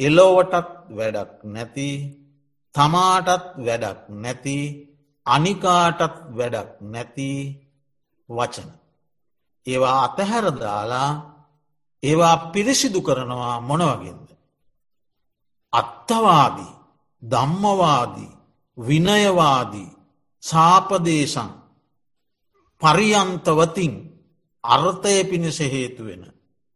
එලෝවටත් 0.00 0.68
වැඩක් 0.98 1.32
නැති 1.54 1.88
තමාටත් 2.74 3.44
වැඩක් 3.66 4.00
නැති 4.22 4.56
අනිකාටත් 5.26 6.16
වැඩක් 6.38 6.70
නැති 6.92 7.30
වචන. 8.28 8.70
ඒවා 9.66 9.96
අතහැරදාලා 10.06 11.10
ඒවා 12.02 12.36
පිරිසිදු 12.52 13.00
කරනවා 13.02 13.56
මොන 13.60 13.82
වගේද. 13.90 14.28
අත්තවාදී 15.72 16.72
දම්මවාදී 17.24 18.32
විනයවාදී 18.78 19.90
සාපදේශන් 20.42 21.50
පරියන්තවතින් 22.82 23.92
අර්ථය 24.64 25.14
පිණිස 25.24 25.58
හේතුවෙන 25.66 26.22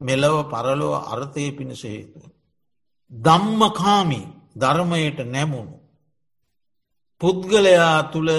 මෙලව 0.01 0.37
පරලොව 0.47 0.95
අර්ථය 1.07 1.53
පිණිස 1.53 1.83
හේතුවෙන. 1.85 2.33
දම්මකාමි 3.13 4.21
ධර්මයට 4.57 5.19
නැමුණු. 5.27 5.79
පුද්ගලයා 7.21 8.03
තුළ 8.05 8.31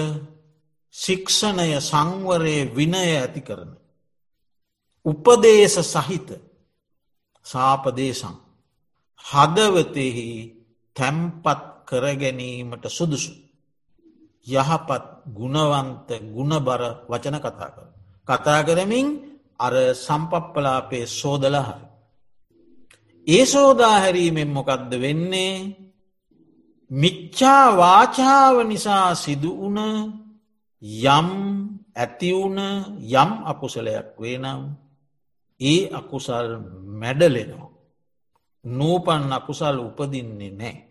ශික්ෂණය 0.96 1.72
සංවරය 1.82 2.58
විනය 2.68 3.02
ඇති 3.14 3.42
කරන. 3.42 3.72
උපදේශ 5.06 5.80
සහිත 5.86 6.30
සාපදේශම් 7.46 8.36
හදවතෙහි 9.26 10.30
තැම්පත් 10.96 11.69
කරගැනීමට 11.90 12.86
සුදුසු. 12.90 13.34
යහපත් 14.48 15.06
ගුණවන්ත 15.30 16.10
ගුණබර 16.28 16.82
වචන 17.06 17.38
කතා 17.38 17.70
කර. 17.70 17.88
කතා 18.28 18.62
කරමින් 18.64 19.08
අර 19.60 19.74
සම්පප්පලාපේ 19.96 21.06
සෝදලහරි. 21.10 21.86
ඒ 23.28 23.46
සෝදාහැරීමෙන් 23.46 24.50
මොකක්ද 24.50 24.92
වෙන්නේ 24.96 25.54
මිච්චා 26.92 27.66
වාචාව 27.78 28.56
නිසා 28.64 29.16
සිදුවන 29.16 29.78
යම් 31.06 31.30
ඇතිවුන 31.96 32.58
යම් 33.14 33.32
අකුසලයක් 33.44 34.10
වේ 34.18 34.38
නම් 34.38 34.62
ඒ 35.62 35.82
අකුසල් 35.92 36.48
මැඩලෙනවා. 36.92 37.70
නූපන් 38.66 39.24
අකුසල් 39.32 39.78
උපදින්නේ 39.80 40.52
නෑ. 40.52 40.89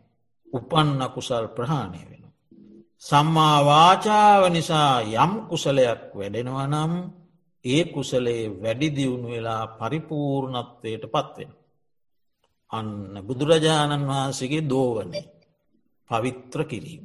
උපන් 0.53 0.89
අකුසල් 1.03 1.47
ප්‍රහාණය 1.49 2.03
වෙන. 2.11 2.25
සම්මා 2.99 3.59
වාචාව 3.65 4.43
නිසා 4.51 4.95
යම් 5.17 5.33
කුසලයක් 5.49 6.03
වැඩෙනවා 6.15 6.67
නම් 6.67 6.93
ඒ 7.65 7.83
කුසලේ 7.85 8.43
වැඩි 8.63 8.89
දියුණු 8.97 9.29
වෙලා 9.29 9.65
පරිපූර්ණත්වයට 9.79 11.05
පත්වෙන. 11.05 11.51
අන්න 12.71 12.91
බුදුරජාණන් 13.27 14.09
වහන්සේගේ 14.09 14.69
දෝවනේ 14.69 15.27
පවිත්‍ර 16.11 16.61
කිරීම. 16.65 17.05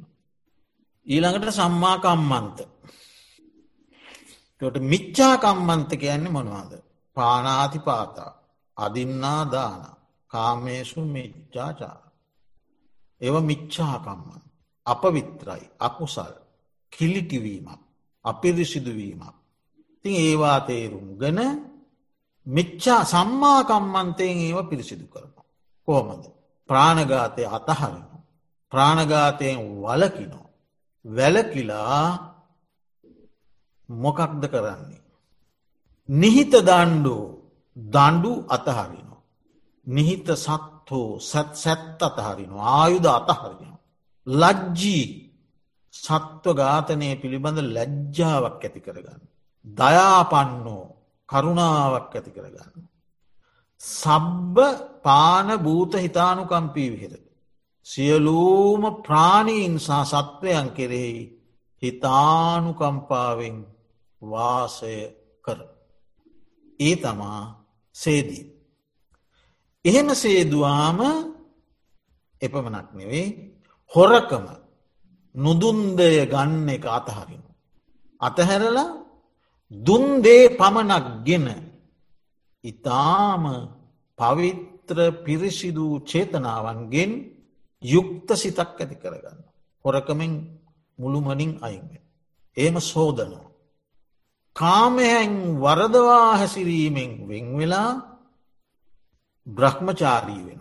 ඊළඟට 1.06 1.50
සම්මාකම්මන්ත. 1.50 2.58
ට 4.60 4.76
මිච්චාකම්මන්ත 4.82 5.90
කියන්නේ 5.94 6.30
මොනවාද. 6.30 6.72
පානාති 7.16 7.78
පාතා 7.78 8.32
අදින්නා 8.76 9.42
දාන 9.52 9.82
කාමේසු 10.30 11.00
මිච්චාචාර. 11.06 12.03
ඒව 13.24 13.36
මිච්චාකම්මන්. 13.42 14.42
අපවිත්‍රයි 14.86 15.64
අකුසල් 15.80 16.34
කිලිටිවීමක් 16.92 17.84
අපිරිසිදුවීමක්. 18.24 19.36
තින් 20.04 20.14
ඒවා 20.18 20.58
තේරුම් 20.60 21.06
ගන 21.16 21.40
මිච්චා 22.46 23.02
සම්මාකම්මන්තයෙන් 23.04 24.38
ඒව 24.38 24.58
පිරිසිදු 24.70 25.06
කරන. 25.06 25.32
කෝමද. 25.88 26.24
ප්‍රාණගාතය 26.68 27.42
අතහරින. 27.48 28.04
ප්‍රාණගාතයෙන් 28.72 29.58
වලකිනෝ. 29.82 30.48
වැලකිලා 31.04 32.08
මොකක්ද 33.88 34.42
කරන්නේ. 34.48 35.02
නිහිත 36.08 36.52
දණ්ඩු 36.60 37.16
දණ්ඩු 37.76 38.32
අතහරිනවා. 38.48 39.22
නිහිත 39.86 40.26
සත්හෝ 40.86 41.20
සැත් 41.20 41.50
සැත් 41.54 42.02
අතහරිනවා 42.02 42.68
ආයුධ 42.74 43.08
අතහරිනවා. 43.10 43.78
ලජ්ජී 44.26 45.04
සත්ව 45.94 46.46
ඝාතනය 46.54 47.08
පිළිබඳ 47.16 47.58
ලැජ්ජාවක් 47.68 48.62
ඇති 48.62 48.80
කරගන්න. 48.80 49.22
දයාපන්නෝ 49.64 50.84
කරුණාවක් 51.28 52.12
ඇති 52.12 52.30
කරගන්න. 52.30 52.82
සබ්බ 53.80 54.56
පාන 55.02 55.48
භූත 55.58 55.92
හිතානුකම්පී 55.96 56.90
විහෙර. 56.92 57.14
සියලූම 57.86 58.82
ප්‍රාණීන් 58.98 59.74
සා 59.80 60.04
සත්වයන් 60.04 60.68
කෙරෙහි 60.70 61.20
හිතානුකම්පාවෙන් 61.82 63.56
වාසය 64.22 64.96
කර. 65.44 65.60
ඒ 66.80 66.96
තමා 66.96 67.42
සේදී. 67.96 68.53
එහෙම 69.84 70.08
සේදවාම 70.14 71.00
එපමනක් 72.40 72.88
නෙවෙයි 72.92 73.26
හොරකම 73.92 74.46
නුදුන්දය 75.34 76.10
ගන්න 76.26 76.68
එක 76.68 76.84
අතහරිනු. 76.88 77.50
අතහැරලා 78.20 78.90
දුන්දේ 79.72 80.44
පමණක් 80.50 81.06
ගෙන 81.26 81.46
ඉතාම 82.64 83.44
පවිත්‍ර 84.18 84.98
පිරිසිදු 85.24 85.86
චේතනාවන්ගෙන් 86.02 87.12
යුක්ත 87.82 88.28
සිතක් 88.34 88.70
ඇති 88.72 88.96
කරගන්න. 88.96 89.40
හොරකමින් 89.84 90.32
මුළුමනින් 90.98 91.52
අයින්වෙන්. 91.60 92.04
ඒම 92.56 92.76
සෝදනවා. 92.82 93.52
කාමයන් 94.56 95.32
වරදවා 95.56 96.28
හැසිරීමෙන් 96.38 97.10
වෙංවෙලා 97.28 98.13
බ්‍රහ්මචාරී 99.46 100.42
වෙන. 100.46 100.60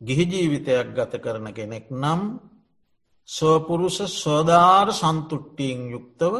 ගිහි 0.00 0.24
ජීවිතයක් 0.24 0.88
ගත 0.94 1.12
කරන 1.20 1.46
කෙනෙක් 1.52 1.86
නම් 1.92 2.22
සෝපුරුෂ 3.28 3.98
ස්වධාර 4.14 4.88
සන්තුට්ටියෙන් 4.92 5.80
යුක්තව 5.90 6.34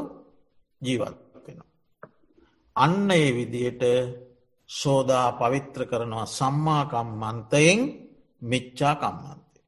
ජීවත් 0.82 1.18
වෙන. 1.46 1.58
අන්න 2.76 3.10
ඒ 3.10 3.28
විදියට 3.32 3.82
සෝදා 4.70 5.28
පවිත්‍ර 5.32 5.80
කරනවා 5.86 6.26
සම්මාකම්මන්තයෙන් 6.28 7.78
මිච්චාකම්මන්තය. 8.42 9.60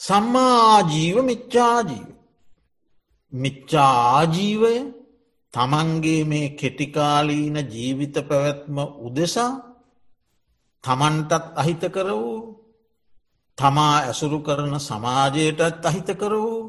සම්මාජීව 0.00 1.16
මිච්චාජීව. 1.22 2.08
මිච්චාආජීවය 3.32 4.74
තමන්ගේ 5.52 6.22
මේ 6.24 6.48
කෙටිකාලීන 6.50 7.56
ජීවිත 7.72 8.16
පැවැත්ම 8.28 8.76
උදෙසා 8.98 9.65
තමන්ටත් 10.86 11.44
අහිත 11.54 11.82
කර 11.88 12.08
වූ 12.12 12.40
තමා 13.58 13.94
ඇසුරු 14.00 14.38
කරන 14.40 14.74
සමාජයටත් 14.80 15.84
අහිත 15.84 16.08
කර 16.14 16.34
වූ 16.36 16.60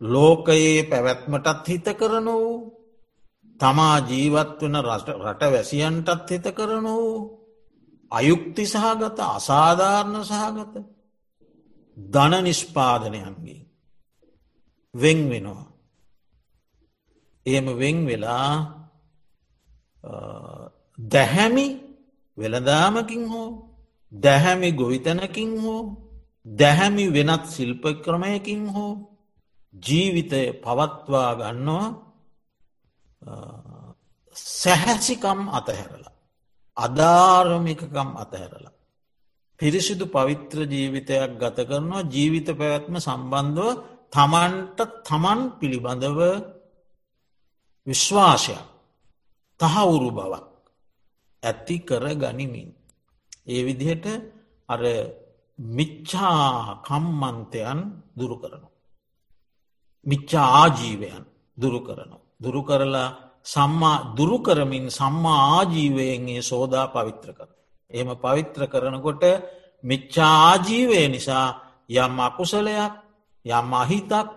ලෝකයේ 0.00 0.82
පැවැත්මටත් 0.84 1.68
හිත 1.68 1.88
කරන 1.94 2.26
වූ 2.26 2.54
තමා 3.60 3.98
ජීවත් 4.00 4.60
වන 4.60 4.76
රට 5.22 5.42
වැසියන්ටත් 5.44 6.30
හිත 6.30 6.46
කරන 6.52 6.84
වූ 6.86 7.14
අයුක්ති 8.12 8.64
සහගත 8.64 9.18
අසාධාරණ 9.28 10.24
සහගත 10.24 10.74
ධන 11.96 12.44
නිෂ්පාදනයන්ගේ 12.44 13.60
වෙන් 14.94 15.18
වෙනවා. 15.30 15.66
එහෙම 17.46 17.66
වෙන් 17.78 18.06
වෙලා 18.06 18.52
දැහැමි 20.98 21.85
වෙළදාමකින් 22.38 23.24
හෝ 23.28 23.48
දැහැමි 24.12 24.70
ගොවිතැනකින් 24.72 25.52
හෝ 25.62 25.82
දැහැමි 26.46 27.04
වෙනත් 27.12 27.44
ශිල්ප 27.46 27.84
ක්‍රමයකින් 28.04 28.62
හෝ 28.68 28.92
ජීවිතය 29.74 30.42
පවත්වා 30.54 31.30
ගන්නවා 31.34 31.86
සැහැසිකම් 34.36 35.40
අතහැරලා. 35.48 36.14
අධාරමිකකම් 36.76 38.10
අතහැරලා. 38.16 38.74
පිරිසිදු 39.60 40.04
පවිත්‍ර 40.06 40.58
ජීවිතයක් 40.64 41.30
ගත 41.38 41.58
කරනවා 41.68 42.02
ජීවිත 42.04 42.48
පැවැත්ම 42.50 42.96
සම්බන්ධව 42.98 43.68
තමන්ට 44.12 44.78
තමන් 45.04 45.40
පිළිබඳව 45.58 46.20
විශ්වාසයක් 47.86 48.62
තහවුරු 49.60 50.10
බවක් 50.10 50.55
ඇති 51.42 51.76
කර 51.80 52.04
ගනිමින්. 52.14 52.68
ඒ 53.46 53.60
විදිහට 53.62 54.06
අර 54.68 54.82
මිච්චා 55.58 56.82
කම්මන්තයන් 56.82 57.78
දුරු 58.14 58.36
කරනු. 58.36 58.68
මිච්චා 60.06 60.48
ආජීවයන් 60.54 61.24
දුරු 61.58 61.80
කරනු. 61.80 62.18
දුරු 62.40 62.62
කරලා 62.62 63.08
සම්මා 63.44 64.14
දුරු 64.16 64.38
කරමින් 64.38 64.86
සම්මා 64.90 65.40
ආජීවයෙන්ගේ 65.50 66.42
සෝදා 66.42 66.86
පවිත්‍ර 66.88 67.30
කර. 67.32 67.48
එම 67.90 68.08
පවිත්‍ර 68.14 68.62
කරනකොට 68.66 69.22
මිච්චා 69.84 70.34
ආජීවය 70.44 71.00
නිසා 71.08 71.48
යම් 71.96 72.14
අකුසලයක් 72.20 72.92
යම් 73.44 73.68
අහිතක් 73.74 74.28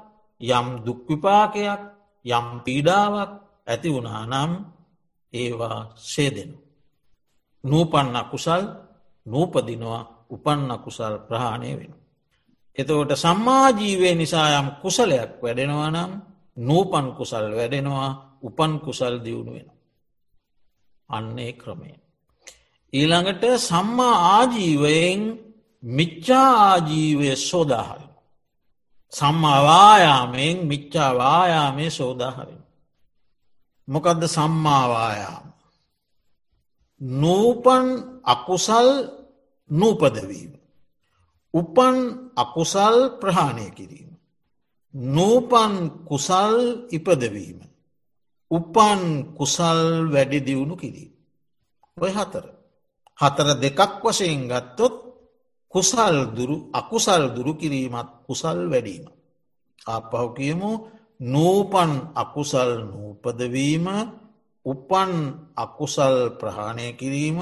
යම් 0.42 0.68
දුක්විපාකයක් 0.86 1.82
යම් 2.26 2.48
පීඩාවක් 2.66 3.32
ඇති 3.68 3.90
වුණා 3.90 4.24
නම් 4.26 4.52
ඒවා 5.34 5.80
සේදෙනු. 5.96 6.58
නූපන්න 7.64 8.18
කුසල් 8.32 8.64
නූපදිනවා 9.26 10.28
උපන්න 10.30 10.72
කුසල් 10.80 11.14
ප්‍රහාණය 11.20 11.72
වෙන. 11.78 11.94
එතකොට 12.78 13.12
සම්මාජීවය 13.16 14.16
නිසා 14.16 14.60
යම් 14.60 14.68
කුසලයක් 14.82 15.32
වැඩෙනවා 15.42 15.90
නම් 15.92 16.12
නූපන් 16.58 17.08
කුසල් 17.14 17.46
වැඩෙනවා 17.56 18.12
උපන් 18.44 18.80
කුසල් 18.80 19.16
දියුණු 19.24 19.52
වෙන. 19.54 19.70
අන්නේ 21.10 21.54
ක්‍රමය. 21.54 21.92
ඊළඟට 22.94 23.44
සම්මා 23.60 24.16
ආජීවයෙන් 24.30 25.22
මිච්චා 25.84 26.50
ආජීවය 26.64 27.36
සෝදාහරි. 27.36 28.10
සම්මාවායාමයෙන් 29.14 30.58
මිච්චාවායාමය 30.66 31.90
සෝදාහරින්. 31.90 32.64
මොකදද 33.88 34.24
සම්මාවායාම. 34.28 35.49
නූපන් 37.02 37.86
අකුසල් 38.24 38.90
නූපදවීම. 39.70 40.52
උපන් 41.54 41.96
අකුසල් 42.36 43.20
ප්‍රහාණය 43.20 43.72
කිරීම. 43.72 44.10
නූපන් 44.94 45.74
කුසල් 46.06 46.86
ඉපදවීම. 46.92 47.60
උපන් 48.52 49.02
කුසල් 49.34 50.12
වැඩි 50.12 50.40
දියුණු 50.42 50.76
කිරීම. 50.76 51.12
ඔය 51.98 52.12
හතර. 52.12 52.46
හතර 53.20 53.48
දෙකක් 53.58 54.02
වශයෙන් 54.02 54.48
ගත්තොත් 54.48 54.96
කුසල් 55.70 56.16
දුරු 56.36 56.56
අකුසල් 56.72 57.24
දුරු 57.32 57.54
කිරීමත් 57.54 58.10
කුසල් 58.28 58.58
වැඩීම. 58.68 59.06
අපහු 59.88 60.28
කියමු 60.34 60.72
නූපන් 61.24 61.92
අකුසල් 62.16 62.72
නූපදවීම 62.86 63.86
උපන් 64.72 65.12
අකුසල් 65.56 66.16
ප්‍රහාණය 66.40 66.88
කිරීම 66.94 67.40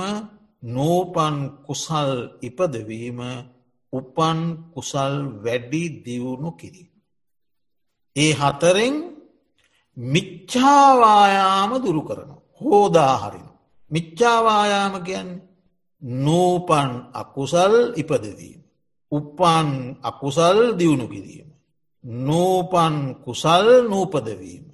නූපන් 0.65 1.35
කුසල් 1.63 2.11
ඉපදවීම 2.41 3.19
උපන් 3.93 4.39
කුසල් 4.73 5.13
වැඩි 5.37 5.83
දියුණු 6.03 6.51
කිරීම. 6.53 6.89
ඒ 8.15 8.31
හතරෙන් 8.33 8.95
මිච්චාවායාම 9.97 11.71
දුරු 11.77 12.01
කරන. 12.01 12.31
හෝදාහරින. 12.57 13.47
මිච්චාවායාම 13.91 14.93
කියන්නේ 15.03 15.41
නූපන් 16.01 16.91
අකුසල් 17.13 17.73
ඉපදවීම. 17.95 18.61
උපන් 19.11 19.67
අකුසල් 20.01 20.57
දියුණු 20.77 21.07
කිරීම. 21.07 21.49
නූපන් 22.21 22.95
කුසල් 23.17 23.67
නූපදවීම. 23.83 24.66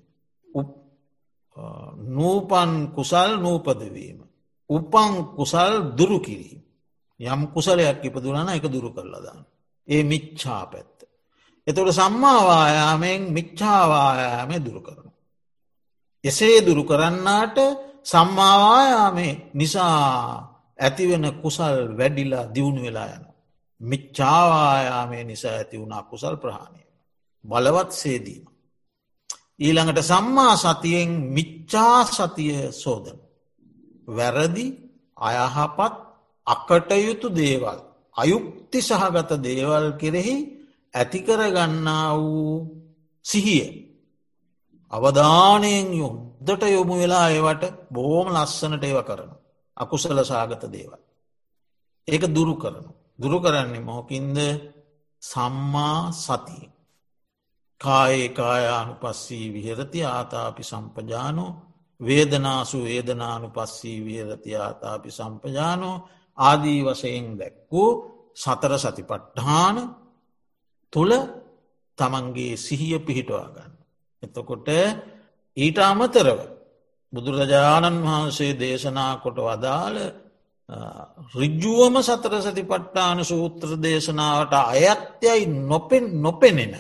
නූපන් 1.56 2.72
කුසල් 2.90 3.32
නූපදවීම. 3.38 4.20
උපන් 4.70 5.12
කුසල් 5.36 5.74
දුරු 5.94 6.20
කිරීම. 6.20 6.62
යම් 7.20 7.42
කුසලයක් 7.48 8.02
ඉපදුරන 8.02 8.50
එක 8.50 8.66
දුරු 8.66 8.90
කරලදාන්න. 8.92 9.46
ඒ 9.88 10.04
මිච්චා 10.04 10.66
පැත්ත. 10.66 10.98
එතොට 11.68 11.92
සම්මාවායාමෙන් 11.92 13.22
මිච්චාවායාමය 13.32 14.58
දුරු 14.60 14.82
කරන. 14.82 15.08
එසේ 16.24 16.58
දුරු 16.62 16.84
කරන්නාට 16.84 17.58
සම්මාවායාමේ 18.04 19.34
නිසා 19.54 20.54
ඇතිවෙන 20.80 21.26
කුසල් 21.34 21.78
වැඩිලා 21.98 22.50
දියුණු 22.56 22.82
වෙලා 22.82 23.08
යන. 23.08 23.26
මිච්චාවායාමේ 23.82 25.24
නිසා 25.24 25.54
ඇති 25.54 25.80
වුණා 25.80 26.04
කුසල් 26.04 26.36
ප්‍රහාණය. 26.36 26.82
බලවත් 27.46 27.92
සේදීම. 27.94 28.46
ඊළඟට 29.60 30.02
සම්මා 30.04 30.56
සතියෙන් 30.58 31.12
මිච්චා 31.30 32.00
සතිය 32.08 32.72
සෝදන. 32.74 33.18
වැරදි 34.08 34.66
අයහපත් 35.18 35.94
අකටයුතු 36.48 37.28
දේවල්. 37.32 37.80
අයුක්ති 38.16 38.80
සහගත 38.82 39.32
දේවල් 39.40 39.86
කෙරෙහි 39.94 40.36
ඇතිකරගන්නා 40.94 42.10
වූ 42.16 42.54
සිහිය. 43.26 43.68
අවධානයෙන් 44.94 45.88
යුද්ධට 45.94 46.64
යොමු 46.68 46.94
වෙලා 46.96 47.28
ඒවට 47.30 47.64
බෝම 47.92 48.28
ලස්සනට 48.30 48.84
ඒව 48.84 49.00
කරන. 49.02 49.32
අකුසල 49.78 50.20
සාගත 50.24 50.64
දේවල්. 50.68 51.02
ඒක 52.08 52.24
දුරු 52.28 52.54
කරනු. 52.56 52.92
දුරු 53.20 53.38
කරන්නේ 53.40 53.80
මොහොකින්ද 53.80 54.38
සම්මා 55.24 56.12
සතිය. 56.16 56.73
කායේ 57.84 58.30
කායානු 58.32 58.94
පස්සී 58.96 59.48
විහරති 59.54 60.00
ආතාපි 60.08 60.64
සම්පජානෝ 60.64 61.52
වේදනාසු 62.02 62.78
වේදනානු 62.84 63.48
පස්සී 63.50 64.00
විහරති 64.02 64.52
ආතාපි 64.58 65.10
සම්පජානෝ 65.12 65.96
ආදී 66.38 66.80
වසයෙන් 66.84 67.28
දැක්වූ 67.40 67.90
සතර 68.36 68.74
සතිපට්ඨාන 68.78 69.78
තුළ 70.94 71.14
තමන්ගේ 71.98 72.58
සිහිය 72.58 73.00
පිහිටවා 73.00 73.48
ගන්න. 73.48 73.74
එතකොට 74.24 74.68
ඊට 75.58 75.78
අමතරව 75.82 76.40
බුදුරජාණන් 77.14 78.04
වහන්සේ 78.04 78.52
දේශනා 78.56 79.14
කොට 79.18 79.38
වදාළ 79.40 79.98
රිජ්ජුවම 81.34 81.96
සතර 82.00 82.34
සති 82.42 82.64
පට්ටාන 82.64 83.20
සූත්‍ර 83.24 83.70
දේශනාවට 83.78 84.54
අයත්‍යයි 84.54 85.46
නොපෙන් 85.64 86.06
නොපෙනෙන 86.22 86.74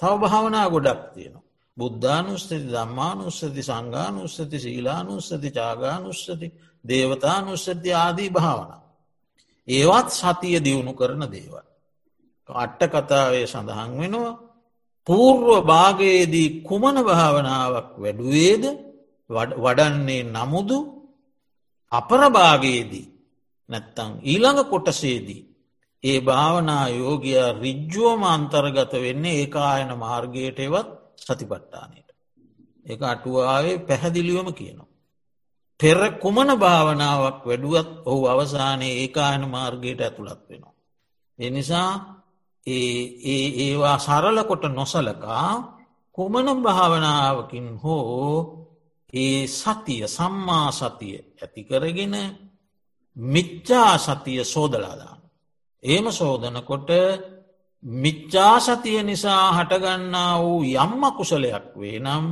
තව 0.00 0.12
භාවනා 0.20 0.66
ගොඩක් 0.68 1.02
තියෙනවා. 1.14 1.44
බුද්ධානුස්සති 1.76 2.56
දම්මානුස්සති 2.66 3.62
සංගානුස්සති 3.62 4.56
සීලානුස්සති 4.56 5.48
චාගානුස්සති 5.50 6.46
දේවතානුස්සති 6.84 7.90
ආදී 7.94 8.30
භාවන. 8.30 8.70
ඒවත් 9.68 10.08
සතිය 10.12 10.56
දියුණු 10.60 10.92
කරන 10.94 11.22
දේවල්. 11.28 11.66
අට්ට 12.48 12.82
කතාවේ 12.88 13.46
සඳහන් 13.46 13.92
වෙනවා 13.94 14.34
පූර්ව 15.06 15.48
භාගයේදී 15.64 16.48
කුමන 16.62 16.96
භාවනාවක් 17.02 17.90
වැඩුවේද 17.96 18.64
වඩන්නේ 19.30 20.22
නමුදු 20.26 20.78
අපරභාගයේදී 21.92 23.06
නැත්තං 23.68 24.10
ඊළඟ 24.22 24.60
කොටසේදී 24.64 25.42
ඒ 26.04 26.20
භාවනා 26.20 26.86
යෝගයා 26.94 27.48
රිජ්ජුවම 27.54 28.22
අන්තර්ගත 28.26 28.92
වෙන්නේ 28.96 29.36
ඒ 29.36 29.48
ආයන 29.62 29.90
මාර්ගයට 29.98 30.58
එවත් 30.60 30.88
සතිපට්ටානයට. 31.18 32.08
එක 32.86 33.00
අටුවාවේ 33.04 33.78
පැහැදිලියොම 33.80 34.48
කියනවා. 34.52 34.92
පෙර 35.80 35.98
කුමන 36.16 36.50
භාවනාවක් 36.56 37.40
වැඩුවත් 37.44 37.90
ඔහු 38.04 38.22
අවසානයේ 38.26 38.94
ඒකායන 38.96 39.44
මාර්ගයට 39.48 40.00
ඇතුළත් 40.00 40.42
වෙනවා. 40.48 40.74
එනිසා 41.38 41.90
ඒවා 42.66 43.98
සරලකොට 43.98 44.64
නොසලකා 44.70 45.50
කුමන 46.12 46.48
භාවනාවකින් 46.62 47.68
හෝ 47.76 48.32
ඒ 49.14 49.46
සතිය 49.48 50.02
සම්මා 50.08 50.68
සතිය 50.72 51.16
ඇතිකරගෙන 51.42 52.14
මිච්චා 53.16 53.92
සතිය 53.98 54.40
සෝදලාදාන. 54.44 55.15
ඒම 55.82 56.06
සෝදනකොට 56.10 56.90
මිච්චාසතිය 57.84 59.00
නිසා 59.02 59.44
හටගන්නා 59.52 60.32
වූ 60.40 60.60
යම්ම 60.76 61.02
කුසලයක් 61.16 61.66
වේ 61.74 61.98
නම් 61.98 62.26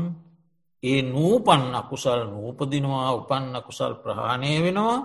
ඒ 0.83 1.01
නූපන් 1.05 1.63
අකුසල් 1.75 2.21
නූපදිනවා 2.27 3.09
උපන්න 3.13 3.55
කුසල් 3.63 3.93
ප්‍රහාණය 3.95 4.53
වෙනවා 4.63 4.99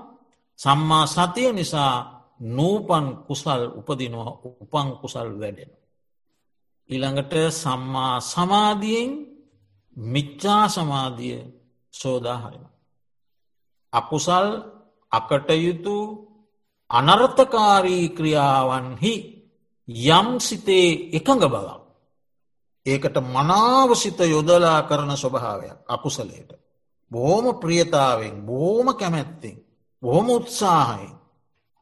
සම්මා 0.60 1.06
සතිය 1.08 1.52
නිසා 1.52 1.93
නූපන් 2.47 3.06
කුසල් 3.28 3.62
උපදිනවා 3.75 4.32
උපන් 4.43 4.88
කුසල් 4.97 5.30
වැඩෙන. 5.39 5.71
ඉළඟට 6.89 7.34
සම්මා 7.54 8.15
සමාධියෙන් 8.23 9.12
මිච්චා 9.97 10.63
සමාධිය 10.67 11.39
සෝදාහරෙන. 11.93 12.65
අකුසල් 13.93 14.47
අකටයුතු 15.12 15.95
අනර්ථකාරී 16.89 18.10
ක්‍රියාවන්හි 18.10 19.13
යම් 19.88 20.28
සිතේ 20.39 21.10
එකඟ 21.12 21.45
බවක්. 21.45 21.82
ඒකට 22.86 23.17
මනාවසිත 23.25 24.19
යොදලා 24.28 24.82
කරන 24.84 25.12
ස්වභාවයක් 25.13 25.78
අකුසලයට. 25.88 26.52
බෝම 27.12 27.45
ප්‍රියතාවෙන් 27.56 28.36
බෝම 28.41 28.88
කැමැත්තෙන් 28.95 29.58
බොහොම 30.04 30.28
උත්සාහයෙන් 30.30 31.15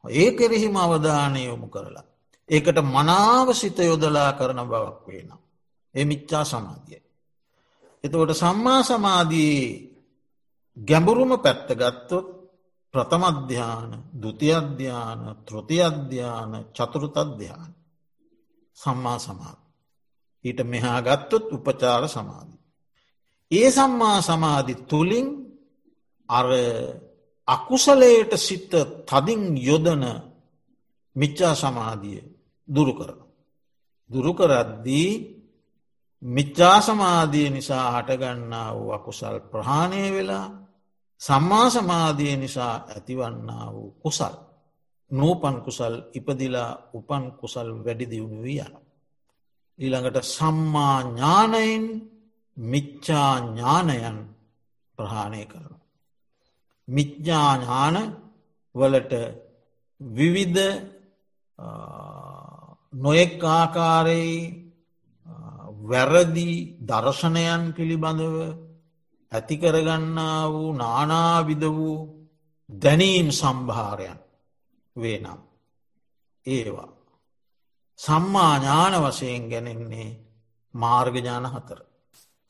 ඒ 0.04 0.30
කෙරෙහිම 0.32 0.76
අවධානය 0.76 1.44
යොමු 1.44 1.68
කරලා. 1.68 2.04
ඒකට 2.48 2.78
මනාවසිත 2.86 3.78
යොදලා 3.80 4.32
කරන 4.32 4.60
බවක් 4.62 5.06
වේනම්. 5.06 5.40
එමිච්චා 5.94 6.44
සමාධිය. 6.44 7.02
එතකොට 8.04 8.32
සම්මා 8.32 8.82
සමාධී 8.82 9.62
ගැඹුරුම 10.76 11.32
පැත්ත 11.38 11.68
ගත්තොත් 11.72 12.37
ප්‍රථමධ්‍යාන 12.94 13.90
දුතියධ්‍යාන 14.14 15.20
තෘතියධ්‍යාන 15.46 16.52
චතුරුතධ්‍යාන 16.72 17.70
සම්මා 18.78 19.18
සමාධ. 19.18 19.60
ඊට 20.44 20.60
මෙහා 20.64 21.00
ගත්තොත් 21.02 21.46
උපචාර 21.52 22.04
සමාධි. 22.08 22.56
ඒ 23.50 23.68
සම්මා 23.70 24.18
සමාධි 24.20 24.74
තුළින් 24.84 25.28
අර 26.28 26.48
අකුසලයට 27.48 28.32
සිත්ත 28.38 28.72
තදින් 29.06 29.42
යොදන 29.58 30.04
මිච්චා 31.16 31.54
සමාධිය 31.54 32.20
දුරු 32.68 32.92
කරන. 32.94 33.20
දුරුකරද්දී 34.10 35.10
මිච්චා 36.22 36.78
සමාධිය 36.80 37.48
නිසා 37.50 37.86
හටගන්නා 37.94 38.68
වූ 38.74 38.90
අකුසල් 38.90 39.36
ප්‍රහාණය 39.42 40.02
වෙලා 40.12 40.46
සම්මා 41.20 41.70
සමාධිය 41.70 42.36
නිසා 42.36 42.74
ඇතිවන්නා 42.86 43.66
වූ 43.72 43.90
කුසල්. 44.02 44.34
නූපන් 45.10 45.56
කුසල් 45.60 45.94
ඉපදිලා 46.14 46.70
උපන් 46.94 47.24
කුසල් 47.32 47.68
වැඩි 47.84 48.10
දියුණු 48.10 48.42
වී 48.42 48.60
යන. 48.60 48.74
ඊළඟට 49.78 50.18
සම්මා 50.28 50.96
ඥානයෙන් 51.04 51.84
මිච්චා 52.56 53.32
ඥානයන් 53.40 54.18
ප්‍රහාණය 54.98 55.44
කරන. 55.46 55.74
මිච්ඥාඥාන 56.88 57.96
වලට 58.74 59.12
විවිධ 60.00 60.64
නොයෙක් 62.94 63.42
ආකාරයේ 63.50 64.38
වැරදි 65.82 66.50
දර්ශනයන් 66.80 67.62
පිළිබඳව 67.72 68.36
ඇතිකරගන්නා 69.32 70.42
වූ 70.52 70.72
නානාවිද 70.72 71.62
වූ 71.68 71.98
දැනීම් 72.70 73.28
සම්භාරයන් 73.30 74.18
වේ 74.96 75.18
නම්. 75.18 75.40
ඒවා. 76.46 76.90
සම්මා 77.98 78.54
ඥාන 78.58 78.94
වශයෙන් 79.04 79.44
ගැනෙන්නේ 79.50 80.08
මාර්ගජාන 80.74 81.46
හතර. 81.46 81.80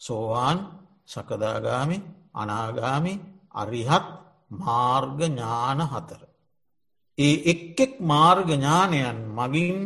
සෝවාන් 0.00 0.58
සකදාගාමි 1.06 1.98
අනාගාමි 2.34 3.14
අරිහත් 3.52 4.06
මාර්ග 4.50 5.18
ඥාන 5.20 5.80
හතර. 5.82 6.22
ඒ 7.18 7.36
එක් 7.52 7.80
එක් 7.80 7.94
මාර්ග 8.02 8.48
ඥානයන් 8.48 9.18
මගින් 9.28 9.78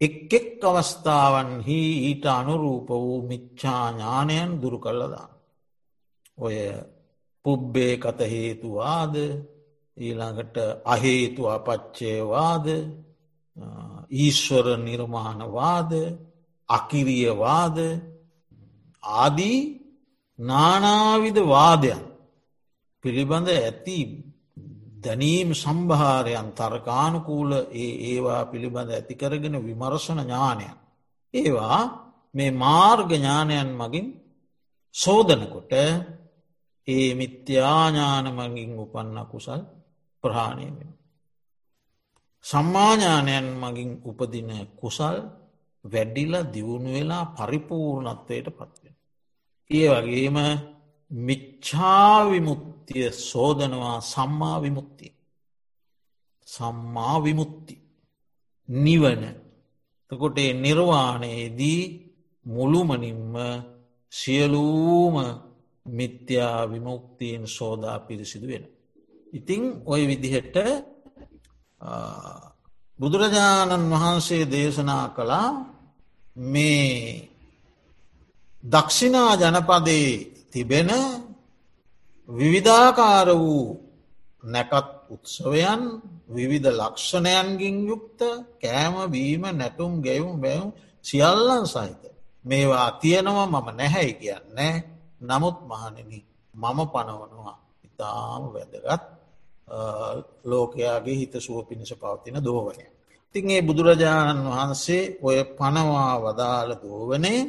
එක් 0.00 0.32
එක් 0.32 0.62
අවස්ථාවන්හි 0.62 1.80
ඊට 2.08 2.24
අනුරූප 2.28 2.88
වූ 2.88 3.18
මිච්චා 3.22 3.84
ඥානයන් 3.90 4.50
දුරු 4.62 4.78
කල්ලදා. 4.78 5.37
ඔය 6.38 6.56
පුබ්බේ 7.44 7.94
කත 7.96 8.20
හේතුවාද 8.26 9.14
ඊළඟට 9.96 10.56
අහේතු 10.84 11.42
අපච්චයවාද 11.48 12.66
ඊශ්වර 14.14 14.66
නිර්මාණවාද 14.78 15.92
අකිරියවාද 16.68 17.78
ආදී 19.02 19.60
නානාවිද 20.38 21.38
වාදයන් 21.46 22.02
පිළිබඳ 23.04 23.48
ඇති 23.50 23.98
දැනීම් 24.98 25.50
සම්භාරයන් 25.54 26.48
තර්කානුකූල 26.52 27.50
ඒ 27.74 27.92
ඒවා 28.10 28.42
පිළිබඳ 28.44 28.90
ඇතිකරගෙන 28.90 29.56
විමර්ශන 29.60 30.20
ඥානයන්. 30.20 30.76
ඒවා 31.34 31.80
මේ 32.34 32.50
මාර්ග 32.54 33.10
ඥානයන් 33.12 33.70
මගින් 33.72 34.06
සෝදනකොට 34.94 35.72
ඒ 36.88 37.08
මිත්‍යාඥාන 37.14 38.26
මගින් 38.34 38.72
උපන්න 38.78 39.18
කුසල් 39.26 39.60
ප්‍රහාණය 40.24 40.68
වෙන. 40.70 40.90
සම්මාඥානයන් 42.44 43.48
මගින් 43.54 43.90
උපදින 44.04 44.50
කුසල් 44.76 45.16
වැඩිල 45.84 46.34
දියුණු 46.52 46.90
වෙලා 46.92 47.24
පරිපූර්ණත්වයට 47.36 48.46
පත්වෙන. 48.50 48.94
ඒ 49.70 49.88
වගේම 49.94 50.36
මිච්චාවිමුත්තිය 51.10 53.06
සෝදනවා 53.22 53.98
සම්මා 54.02 54.56
විමුත්තිය. 54.62 55.12
සම්මා 56.48 57.16
විමුත්ති. 57.24 57.74
නිවන. 58.68 59.22
තකොට 60.10 60.38
නිර්වාණයේදී 60.56 61.82
මුළුමනින්ම 62.46 63.34
සියලූම 64.12 65.16
මිත්‍යා 65.88 66.60
විමුක්තියෙන් 66.66 67.44
සෝදා 67.48 67.98
පිරිසිදු 68.00 68.46
වෙන. 68.46 68.64
ඉතිං 69.32 69.62
ඔය 69.84 70.02
විදිහට 70.06 70.56
බුදුරජාණන් 72.98 73.90
වහන්සේ 73.92 74.44
දේශනා 74.46 75.06
කළා 75.08 75.48
මේ 76.36 77.28
දක්ෂිනා 78.64 79.32
ජනපදයේ 79.36 80.12
තිබෙන 80.50 80.90
විවිධාකාර 82.28 83.28
වූ 83.34 83.64
නැකත් 84.44 84.88
උත්සවයන් 85.10 85.82
විවිධ 86.28 86.70
ලක්ෂණයන්ගින් 86.72 87.76
යුක්ත 87.86 88.20
කෑම 88.60 88.94
බීම 89.08 89.42
නැටුම් 89.50 89.92
ගෙවුම් 90.02 90.36
බැවුම් 90.36 90.70
සියල්ලන් 91.04 91.66
සහිත. 91.66 92.02
මේවා 92.44 92.90
තියෙනවා 92.92 93.46
මම 93.46 93.68
නැහැයි 93.76 94.14
කියන්නේ 94.14 94.74
නමුත් 95.20 95.56
මහනෙන 95.62 96.10
මම 96.54 96.78
පනවනවා 96.86 97.56
ඉතාම 97.84 98.42
වැදගත් 98.54 99.02
ලෝකයාගේ 100.44 101.16
හිත 101.16 101.34
සුව 101.36 101.66
පිණිස 101.68 101.92
පවතින 101.92 102.36
දෝවනය. 102.40 102.84
තින් 103.34 103.50
ඒ 103.50 103.62
බුදුරජාණන් 103.62 104.46
වහන්සේ 104.46 105.02
ඔය 105.22 105.38
පනවා 105.50 106.12
වදාළ 106.18 106.70
දෝවනේ 106.82 107.40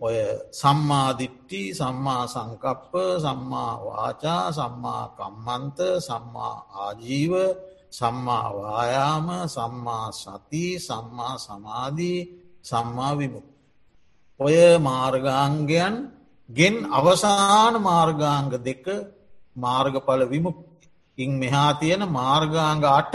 ඔය 0.00 0.16
සම්මාධිට්ටි 0.52 1.60
සම්මා 1.72 2.24
සංකප්ප 2.26 2.92
සම්මා 3.20 3.72
වාචා 3.86 4.44
සම්මා 4.50 5.04
කම්මන්ත 5.10 5.78
සම්මා 6.00 6.54
ආජීව 6.76 7.32
සම්මා 7.90 8.46
වායාම 8.52 9.28
සම්මා 9.46 10.06
සති 10.14 10.66
සම්මා 10.78 11.34
සමාධී 11.38 12.20
සම්මා 12.62 13.12
විමුක්. 13.18 13.46
ඔය 14.40 14.56
මාර්ගාංගයන් 14.78 15.94
ගෙන් 16.48 16.74
අවසාන 16.90 17.74
මාර්ගාංග 17.80 18.50
දෙක 18.60 18.84
මාර්ගඵල 19.56 20.22
විමුක් 20.26 20.58
ඉන් 21.18 21.30
මෙහා 21.38 21.70
තියෙන 21.74 22.02
මාර්ගාංග 22.10 22.82
අට 22.90 23.14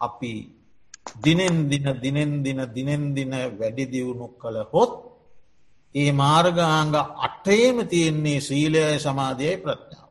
අපි 0.00 0.32
දිනෙන් 1.16 1.56
දින 1.68 1.86
දිනෙන් 1.96 2.32
දින 2.42 2.60
දිනෙන් 2.68 3.02
දින 3.14 3.32
වැඩි 3.52 3.84
දියුණු 3.86 4.26
කළ 4.34 4.56
හොත් 4.66 4.92
ඒ 5.94 6.10
මාර්ගාංග 6.14 6.94
අටේම 7.18 7.76
තියෙන්නේ 7.84 8.40
සීලය 8.40 8.82
සමාධයයි 8.98 9.56
ප්‍රඥාව. 9.58 10.10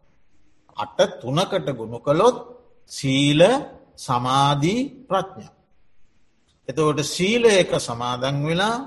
අට 0.77 0.97
තුනකට 1.21 1.67
ගුණු 1.71 1.99
කළොත් 1.99 2.37
සීල 2.91 3.41
සමාධී 3.97 4.81
ප්‍රඥා. 5.03 5.53
එතවට 6.69 6.99
සීලයක 7.07 7.71
සමාදන් 7.79 8.37
වෙලා 8.43 8.77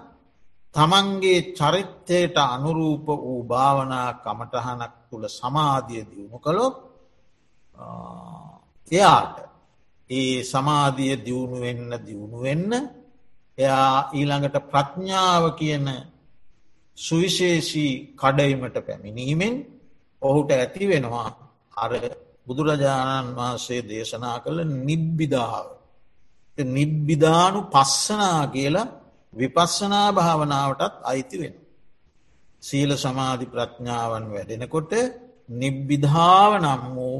තමන්ගේ 0.74 1.40
චරිත්තයට 1.52 2.36
අනුරූප 2.46 3.06
වූ 3.06 3.40
භාවනා 3.44 4.10
කමටහනක් 4.16 4.94
තුළ 5.08 5.24
සමාධිය 5.30 6.04
දියුණු 6.04 6.38
කළොත් 6.38 6.76
එයාට 8.92 9.36
ඒ 10.10 10.36
සමාධිය 10.44 11.14
දියුණු 11.18 11.56
වෙන්න 11.58 11.90
දියුණු 11.98 12.38
වෙන්න 12.40 12.70
එයා 13.58 13.92
ඊළඟට 14.10 14.56
ප්‍රඥාව 14.66 15.44
කියන 15.54 15.86
සුවිශේෂී 16.98 17.92
කඩයිමට 18.14 18.76
පැමිණීමෙන් 18.86 19.54
ඔහුට 20.22 20.50
ඇති 20.50 20.84
වෙනවා 20.86 21.28
අර 21.76 21.92
බුදුරජාණන් 22.46 23.36
වහන්සේ 23.36 23.80
දේශනා 23.82 24.36
කළ 24.40 24.60
නිබ්බිදාව. 24.80 25.66
නිබ්බිධානු 26.58 27.60
පස්සනා 27.64 28.42
කියලා 28.46 28.88
විපස්සනා 29.34 30.08
භාවනාවටත් 30.12 30.94
අයිති 31.04 31.36
වෙන. 31.40 31.54
සීල 32.62 32.90
සමාධි 32.96 33.46
ප්‍රඥාවන් 33.46 34.24
වැඩෙනකොට 34.28 34.92
නිබ්බිධාව 35.52 36.52
නම් 36.58 36.82
වූ 36.94 37.16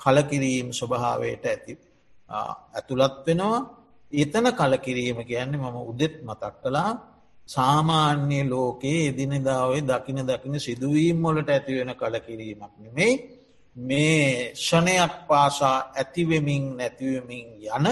කලකිරීම් 0.00 0.68
ස්වභාවයට 0.72 1.44
ඇති 1.46 1.72
ඇතුළත් 2.30 3.16
වෙනවා 3.26 3.60
එතන 4.12 4.46
කලකිරීම 4.52 5.18
කියන්නේ 5.22 5.62
මම 5.62 5.76
උදෙත් 5.82 6.14
මතක් 6.22 6.54
කලා 6.62 6.90
සාමාන්‍ය 7.48 8.40
ලෝකයේ 8.44 9.08
එදිනෙදාවේ 9.08 9.82
දකින 9.82 10.20
දකින 10.22 10.54
සිදුවීම් 10.58 11.18
මොලට 11.18 11.48
ඇතිවෙන 11.48 11.92
කලකිරීමක් 11.94 12.72
නෙමෙයි 12.78 13.14
මේ 13.76 14.52
ෂණයක් 14.56 15.14
පාසා 15.28 15.78
ඇතිවෙමින් 15.92 16.64
නැතිවමින් 16.76 17.48
යන 17.68 17.86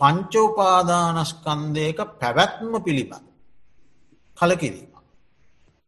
පංචෝපාදානස්කන්දයක 0.00 1.98
පැවැත්ම 2.20 2.72
පිළිබඳ 2.80 3.26
කලකිරීම. 4.38 4.92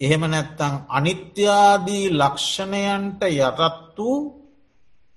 එහෙම 0.01 0.23
නැත්තං 0.25 0.75
අනිත්‍යාදී 0.89 2.07
ලක්ෂණයන්ට 2.13 3.23
යටත් 3.25 3.99
වූ 3.99 4.19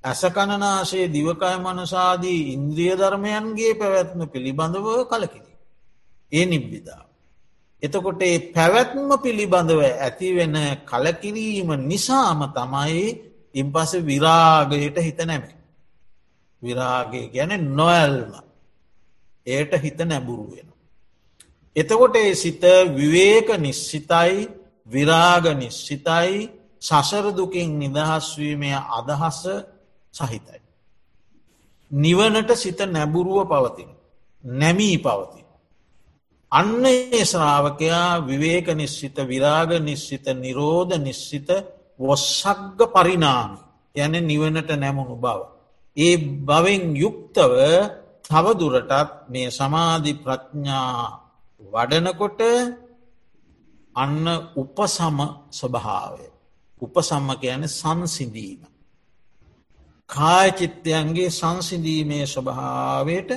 ඇසකණනාසේ 0.03 1.05
දිවකය 1.07 1.55
මනසාදී 1.57 2.41
ඉන්ද්‍රිය 2.53 2.93
ධර්මයන්ගේ 2.93 3.73
පැවැත්ම 3.75 4.21
පිළිබඳව 4.27 4.87
කලකිරී. 5.05 5.57
ඒ 6.31 6.45
නිබ්බිධාව. 6.45 7.07
එතකොට 7.83 8.21
ඒ 8.21 8.37
පැවැත්ම 8.49 9.09
පිළිබඳව 9.17 9.81
ඇතිවෙන 9.81 10.55
කලකිරීම 10.83 11.69
නිසාම 11.81 12.39
තමයි 12.49 13.07
ඉන්පස 13.55 13.91
විරාගයට 14.01 14.97
හිත 14.97 15.19
නැමේ. 15.21 15.57
විරාගය 16.61 17.21
ගැන 17.29 17.51
නොඇල්ම 17.71 18.50
එයට 19.47 19.73
හිත 19.75 19.99
නැබුරු 20.01 20.45
වෙන. 20.47 20.67
එතකොට 21.75 22.15
ඒ 22.15 22.33
සිත 22.35 22.63
විවේක 22.91 23.47
නිශ්සිතයි 23.57 24.49
විරාග 24.87 25.45
නිශ්සිතයි 25.55 26.49
සසරදුකින් 26.81 27.69
නිදහස්වීමය 27.79 28.71
අදහස 28.91 29.41
සහිතයි. 30.13 30.59
නිවනට 31.91 32.49
සිත 32.55 32.79
නැබුරුව 32.87 33.47
පවතින. 33.47 33.89
නැමී 34.43 34.97
පවතින. 34.97 35.47
අන්න 36.51 36.85
ඒ 36.85 37.23
ශ්‍රාවකයා 37.23 38.19
විවේක 38.21 38.67
නිශ්සිත 38.73 39.17
විරාග 39.23 39.71
නිශ්සිත 39.79 40.25
නිරෝධ 40.35 40.93
නිශ්සිත 40.99 41.49
වොස්සක්ග 41.99 42.79
පරිනාමි 42.87 43.59
යන 43.95 44.13
නිවනට 44.21 44.69
නැමුණු 44.73 45.15
බව. 45.17 45.39
ඒ 45.97 46.17
බවෙන් 46.17 46.83
යුක්තව 46.95 47.53
තවදුරටත් 48.23 49.11
මේ 49.29 49.49
සමාධි 49.51 50.13
ප්‍රඥා 50.15 50.95
වඩනකොට 51.63 52.41
අන්න 53.95 54.25
උපසම 54.55 55.17
ස්වභාවය. 55.51 56.27
උපසම්ම 56.81 57.29
කියන 57.35 57.63
සංසිඳීම. 57.69 58.61
කායචිත්තයන්ගේ 60.09 61.29
සංසිඳීමේ 61.31 62.25
ස්වභාවයට 62.25 63.31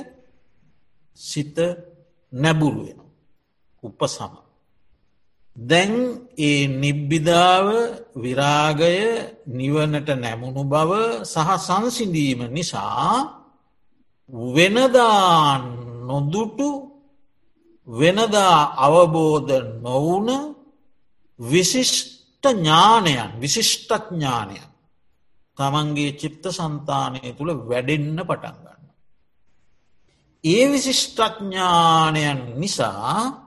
සිත 1.19 1.57
නැබුරුවෙන. 2.33 2.99
උපසම. 3.83 4.33
දැන් 5.57 5.93
ඒ 6.39 6.67
නිබ්බිධාව 6.73 7.67
විරාගය 8.13 8.95
නිවනට 9.49 10.09
නැමුණු 10.15 10.63
බව 10.65 10.91
සහ 11.23 11.49
සංසිඳීම 11.59 12.39
නිසා 12.49 13.44
වෙනදා 14.29 15.59
නොදුටු 16.01 16.69
වෙනදා 17.87 18.57
අවබෝධ 18.77 19.51
නොවුන 19.81 20.29
විශිෂ්ට 21.39 22.43
ඥානයන් 22.43 23.31
විශිෂ්ටඥානයන් 23.35 24.69
තමන්ගේ 25.57 26.11
චිත්ත 26.13 26.45
සන්තානය 26.49 27.19
තුළ 27.33 27.51
වැඩෙන්න 27.61 28.17
පටන්ගන්න. 28.19 28.83
ඒ 30.43 30.63
විශිෂ්ටඥානයන් 30.67 32.41
නිසා 32.55 33.45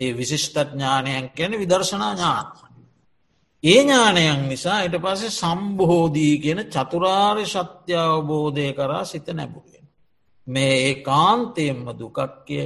ඒ 0.00 0.12
විශිෂ්ටඥානයන් 0.12 1.26
කැන 1.30 1.52
විදර්ශනා 1.52 2.12
ඥාන. 2.12 2.46
ඒ 3.64 3.80
ඥානයන් 3.80 4.48
නිසා 4.48 4.78
එට 4.82 4.96
පසේ 4.98 5.30
සම්බෝධී 5.32 6.34
කියන 6.38 6.60
චතුරාර්ය 6.66 7.44
සත්‍ය 7.46 7.92
අවබෝධය 7.96 8.72
කරා 8.72 9.04
සිත 9.04 9.26
නැබුරුවෙන. 9.28 9.71
මේ 10.46 10.74
ඒ 10.82 10.94
කාන්තයෙන්ම 11.02 11.84
දුකක්ය 11.92 12.60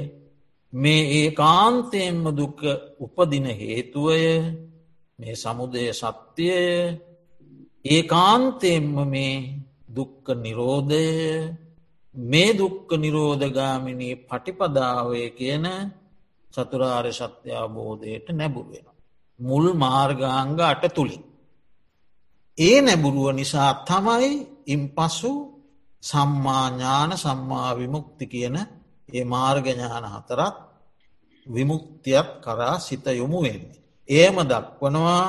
මේ 0.73 1.03
ඒ 1.15 1.31
කාන්තයෙන්ම 1.33 2.25
දුක 2.33 2.61
උපදින 3.01 3.47
හේතුවය 3.53 4.25
මේ 5.19 5.35
සමුදය 5.35 5.85
සත්‍යය 5.93 6.57
ඒ 7.85 8.03
කාන්තයෙන්ම 8.05 8.95
මේ 9.07 9.37
දුක්ක 9.89 10.27
නිරෝධය 10.37 11.07
මේ 12.15 12.51
දුක්ක 12.53 12.89
නිරෝධගාමිනී 12.95 14.17
පටිපදාවය 14.23 15.23
කියන 15.31 15.67
චතුරාර්ය 16.49 17.13
සත්‍ය 17.13 17.51
අවබෝධයට 17.53 18.27
නැබුරුවෙන. 18.31 18.87
මුල් 19.41 19.67
මාර්ගාංග 19.75 20.59
අට 20.63 20.85
තුළින්. 20.95 21.25
ඒ 22.59 22.79
නැබුරුව 22.81 23.29
නිසා 23.33 23.71
තමයි 23.85 24.31
ඉම් 24.67 24.83
පසු 24.89 25.33
සම්මාඥාන 26.03 27.11
සම්මා 27.15 27.71
විමුක්ති 27.75 28.27
කියන 28.27 28.57
ඒ 29.09 29.25
මාර්ගඥාන 29.27 30.07
හතරත් 30.07 30.57
විමුක්තියක් 31.47 32.29
කරා 32.41 32.79
සිත 32.79 33.07
යොමු 33.13 33.39
වෙන්නේ. 33.43 33.83
ඒම 34.09 34.37
දක්වනවා 34.45 35.27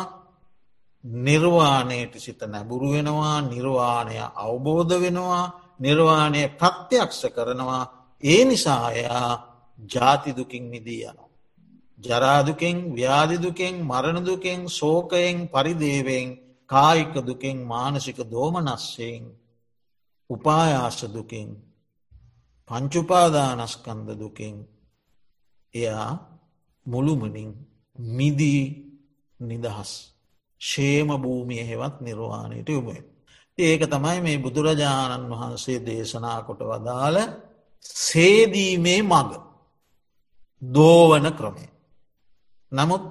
නිර්වාණයට 1.04 2.14
සිත 2.18 2.42
නැබුරු 2.44 2.88
වෙනවා 2.92 3.42
නිර්වාණය 3.44 4.18
අවබෝධ 4.38 4.94
වෙනවා 4.96 5.46
නිර්වාණය 5.80 6.42
ප්‍රත්‍යක්ෂ 6.52 7.22
කරනවා 7.28 7.84
ඒ 8.24 8.42
නිසායා 8.46 9.32
ජාතිදුකින් 9.80 10.64
මිදී 10.66 11.04
යනවා. 11.04 11.30
ජරාදුකෙන් 12.00 12.78
ව්‍යාධිදුකෙන් 12.92 13.76
මරණදුකෙන් 13.84 14.60
සෝකයෙන් 14.70 15.38
පරිදේවෙන් 15.48 16.28
කායික 16.70 17.14
දුකෙන් 17.22 17.58
මානසික 17.66 18.18
දෝමනස්සයෙන් 18.26 19.24
උපායාස 20.30 21.00
දුකින් 21.14 21.50
පංචුපාදානස්කන්ද 22.70 24.10
දුකින් 24.20 24.56
එයා 25.74 26.12
මුළුමනින් 26.86 27.50
මිදී 27.98 28.64
නිදහස් 29.40 29.92
ශේම 30.62 31.10
භූමිය 31.18 31.64
හෙවත් 31.64 31.96
නිර්වාණයට 32.02 32.70
යොමුුවෙන්. 32.70 33.06
ඒක 33.58 33.82
තමයි 33.84 34.20
මේ 34.22 34.38
බුදුරජාණන් 34.38 35.30
වහන්සේ 35.30 35.80
දේශනා 35.86 36.40
කොට 36.42 36.62
වදාළ 36.62 37.18
සේදීමේ 37.86 39.02
මග 39.04 39.32
දෝවන 40.62 41.26
ක්‍රමය. 41.32 41.66
නමුත් 42.72 43.04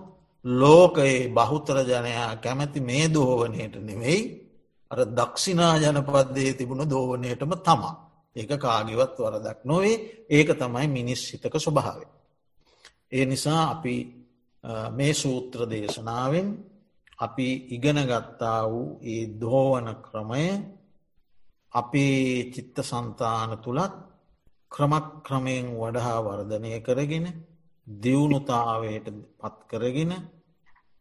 ලෝකයේ 0.45 1.29
බහුතර 1.29 1.77
ජනයා 1.83 2.37
කැමැති 2.37 2.81
මේ 2.81 3.07
දෝවනයට 3.09 3.75
නෙවෙයි 3.79 4.23
අර 4.91 4.99
දක්ෂිනා 5.11 5.75
ජනපද්දේ 5.79 6.51
තිබුණ 6.55 6.83
දෝවනයටම 6.87 7.53
තමා. 7.61 7.95
ඒක 8.37 8.51
කාගිවත් 8.57 9.17
වරදක් 9.19 9.59
නොවේ 9.65 9.97
ඒක 10.29 10.49
තමයි 10.55 10.87
මිනිස් 10.89 11.23
හිතක 11.31 11.55
ස්වභාවේ. 11.57 12.11
ඒ 13.13 13.25
නිසා 13.25 13.63
අපි 13.71 13.95
මේ 14.91 15.13
සූත්‍ර 15.15 15.61
දේශනාවෙන් 15.65 16.49
අපි 17.19 17.49
ඉගෙන 17.69 17.99
ගත්තා 18.05 18.61
වූ 18.65 18.89
ඒ 19.05 19.23
දෝවන 19.41 19.89
ක්‍රමය 20.03 20.47
අපේ 21.73 22.51
චිත්ත 22.53 22.77
සන්තාන 22.83 23.51
තුළත් 23.59 23.95
ක්‍රමක් 24.73 25.07
ක්‍රමයෙන් 25.23 25.67
වඩහා 25.75 26.19
වර්ධනය 26.21 26.73
කරගෙන 26.81 27.27
දියුණුතාවයට 27.87 29.07
පත් 29.37 29.59
කරගෙන 29.71 30.13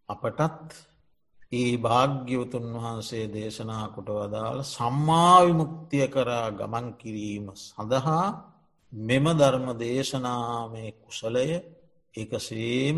අපටත් 0.10 0.70
ඒ 1.52 1.74
භාග්‍යවතුන් 1.78 2.66
වහන්සේ 2.76 3.26
දේශනා 3.28 3.86
කොට 3.88 4.10
වදාළ 4.12 4.60
සම්මාවිමුක්තිය 4.66 6.08
කරා 6.08 6.48
ගමන් 6.52 6.88
කිරීම 6.94 7.46
සඳහා 7.58 8.28
මෙම 8.94 9.26
ධර්ම 9.34 9.68
දේශනාමය 9.78 10.86
කුසලය 11.02 11.48
එකසේම 12.16 12.98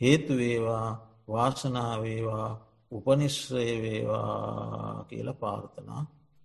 හේතුවේවා 0.00 0.88
වාසනාවේවා 1.28 2.50
උපනිශ්‍රය 2.92 3.70
වේවා 3.78 5.04
කියල 5.08 5.28
පාර්ථනා 5.34 6.02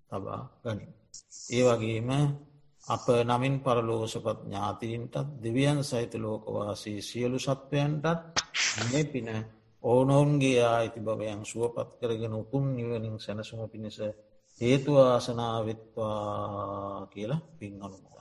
තබා 0.09 0.41
ගනින්. 0.63 0.91
ඒ 1.49 1.63
වගේම 1.67 2.09
අප 2.83 3.05
නමින් 3.23 3.55
පරලෝසපත් 3.59 4.39
ඥාතීන්ටත් 4.41 5.15
දෙවියන් 5.43 5.79
සහිත 5.81 6.13
ලෝකවාසී 6.15 6.99
සියලු 7.01 7.37
සත්වයන්ටත් 7.39 8.05
මේ 8.83 9.03
පින 9.05 9.29
ඕනොවන්ගේ 9.83 10.59
ආයිති 10.65 10.99
භවයන් 10.99 11.41
සුවපත් 11.45 11.89
කරගෙන 11.99 12.33
උතුම් 12.33 12.65
නිවනින් 12.75 13.15
සැනසුම 13.19 13.61
පිණිස 13.69 13.97
හේතුවාසනාවෙත්වා 14.61 16.09
කියලා 17.07 17.41
පින් 17.59 17.73
අනුමෝදන් 17.77 18.05
කරු. 18.05 18.12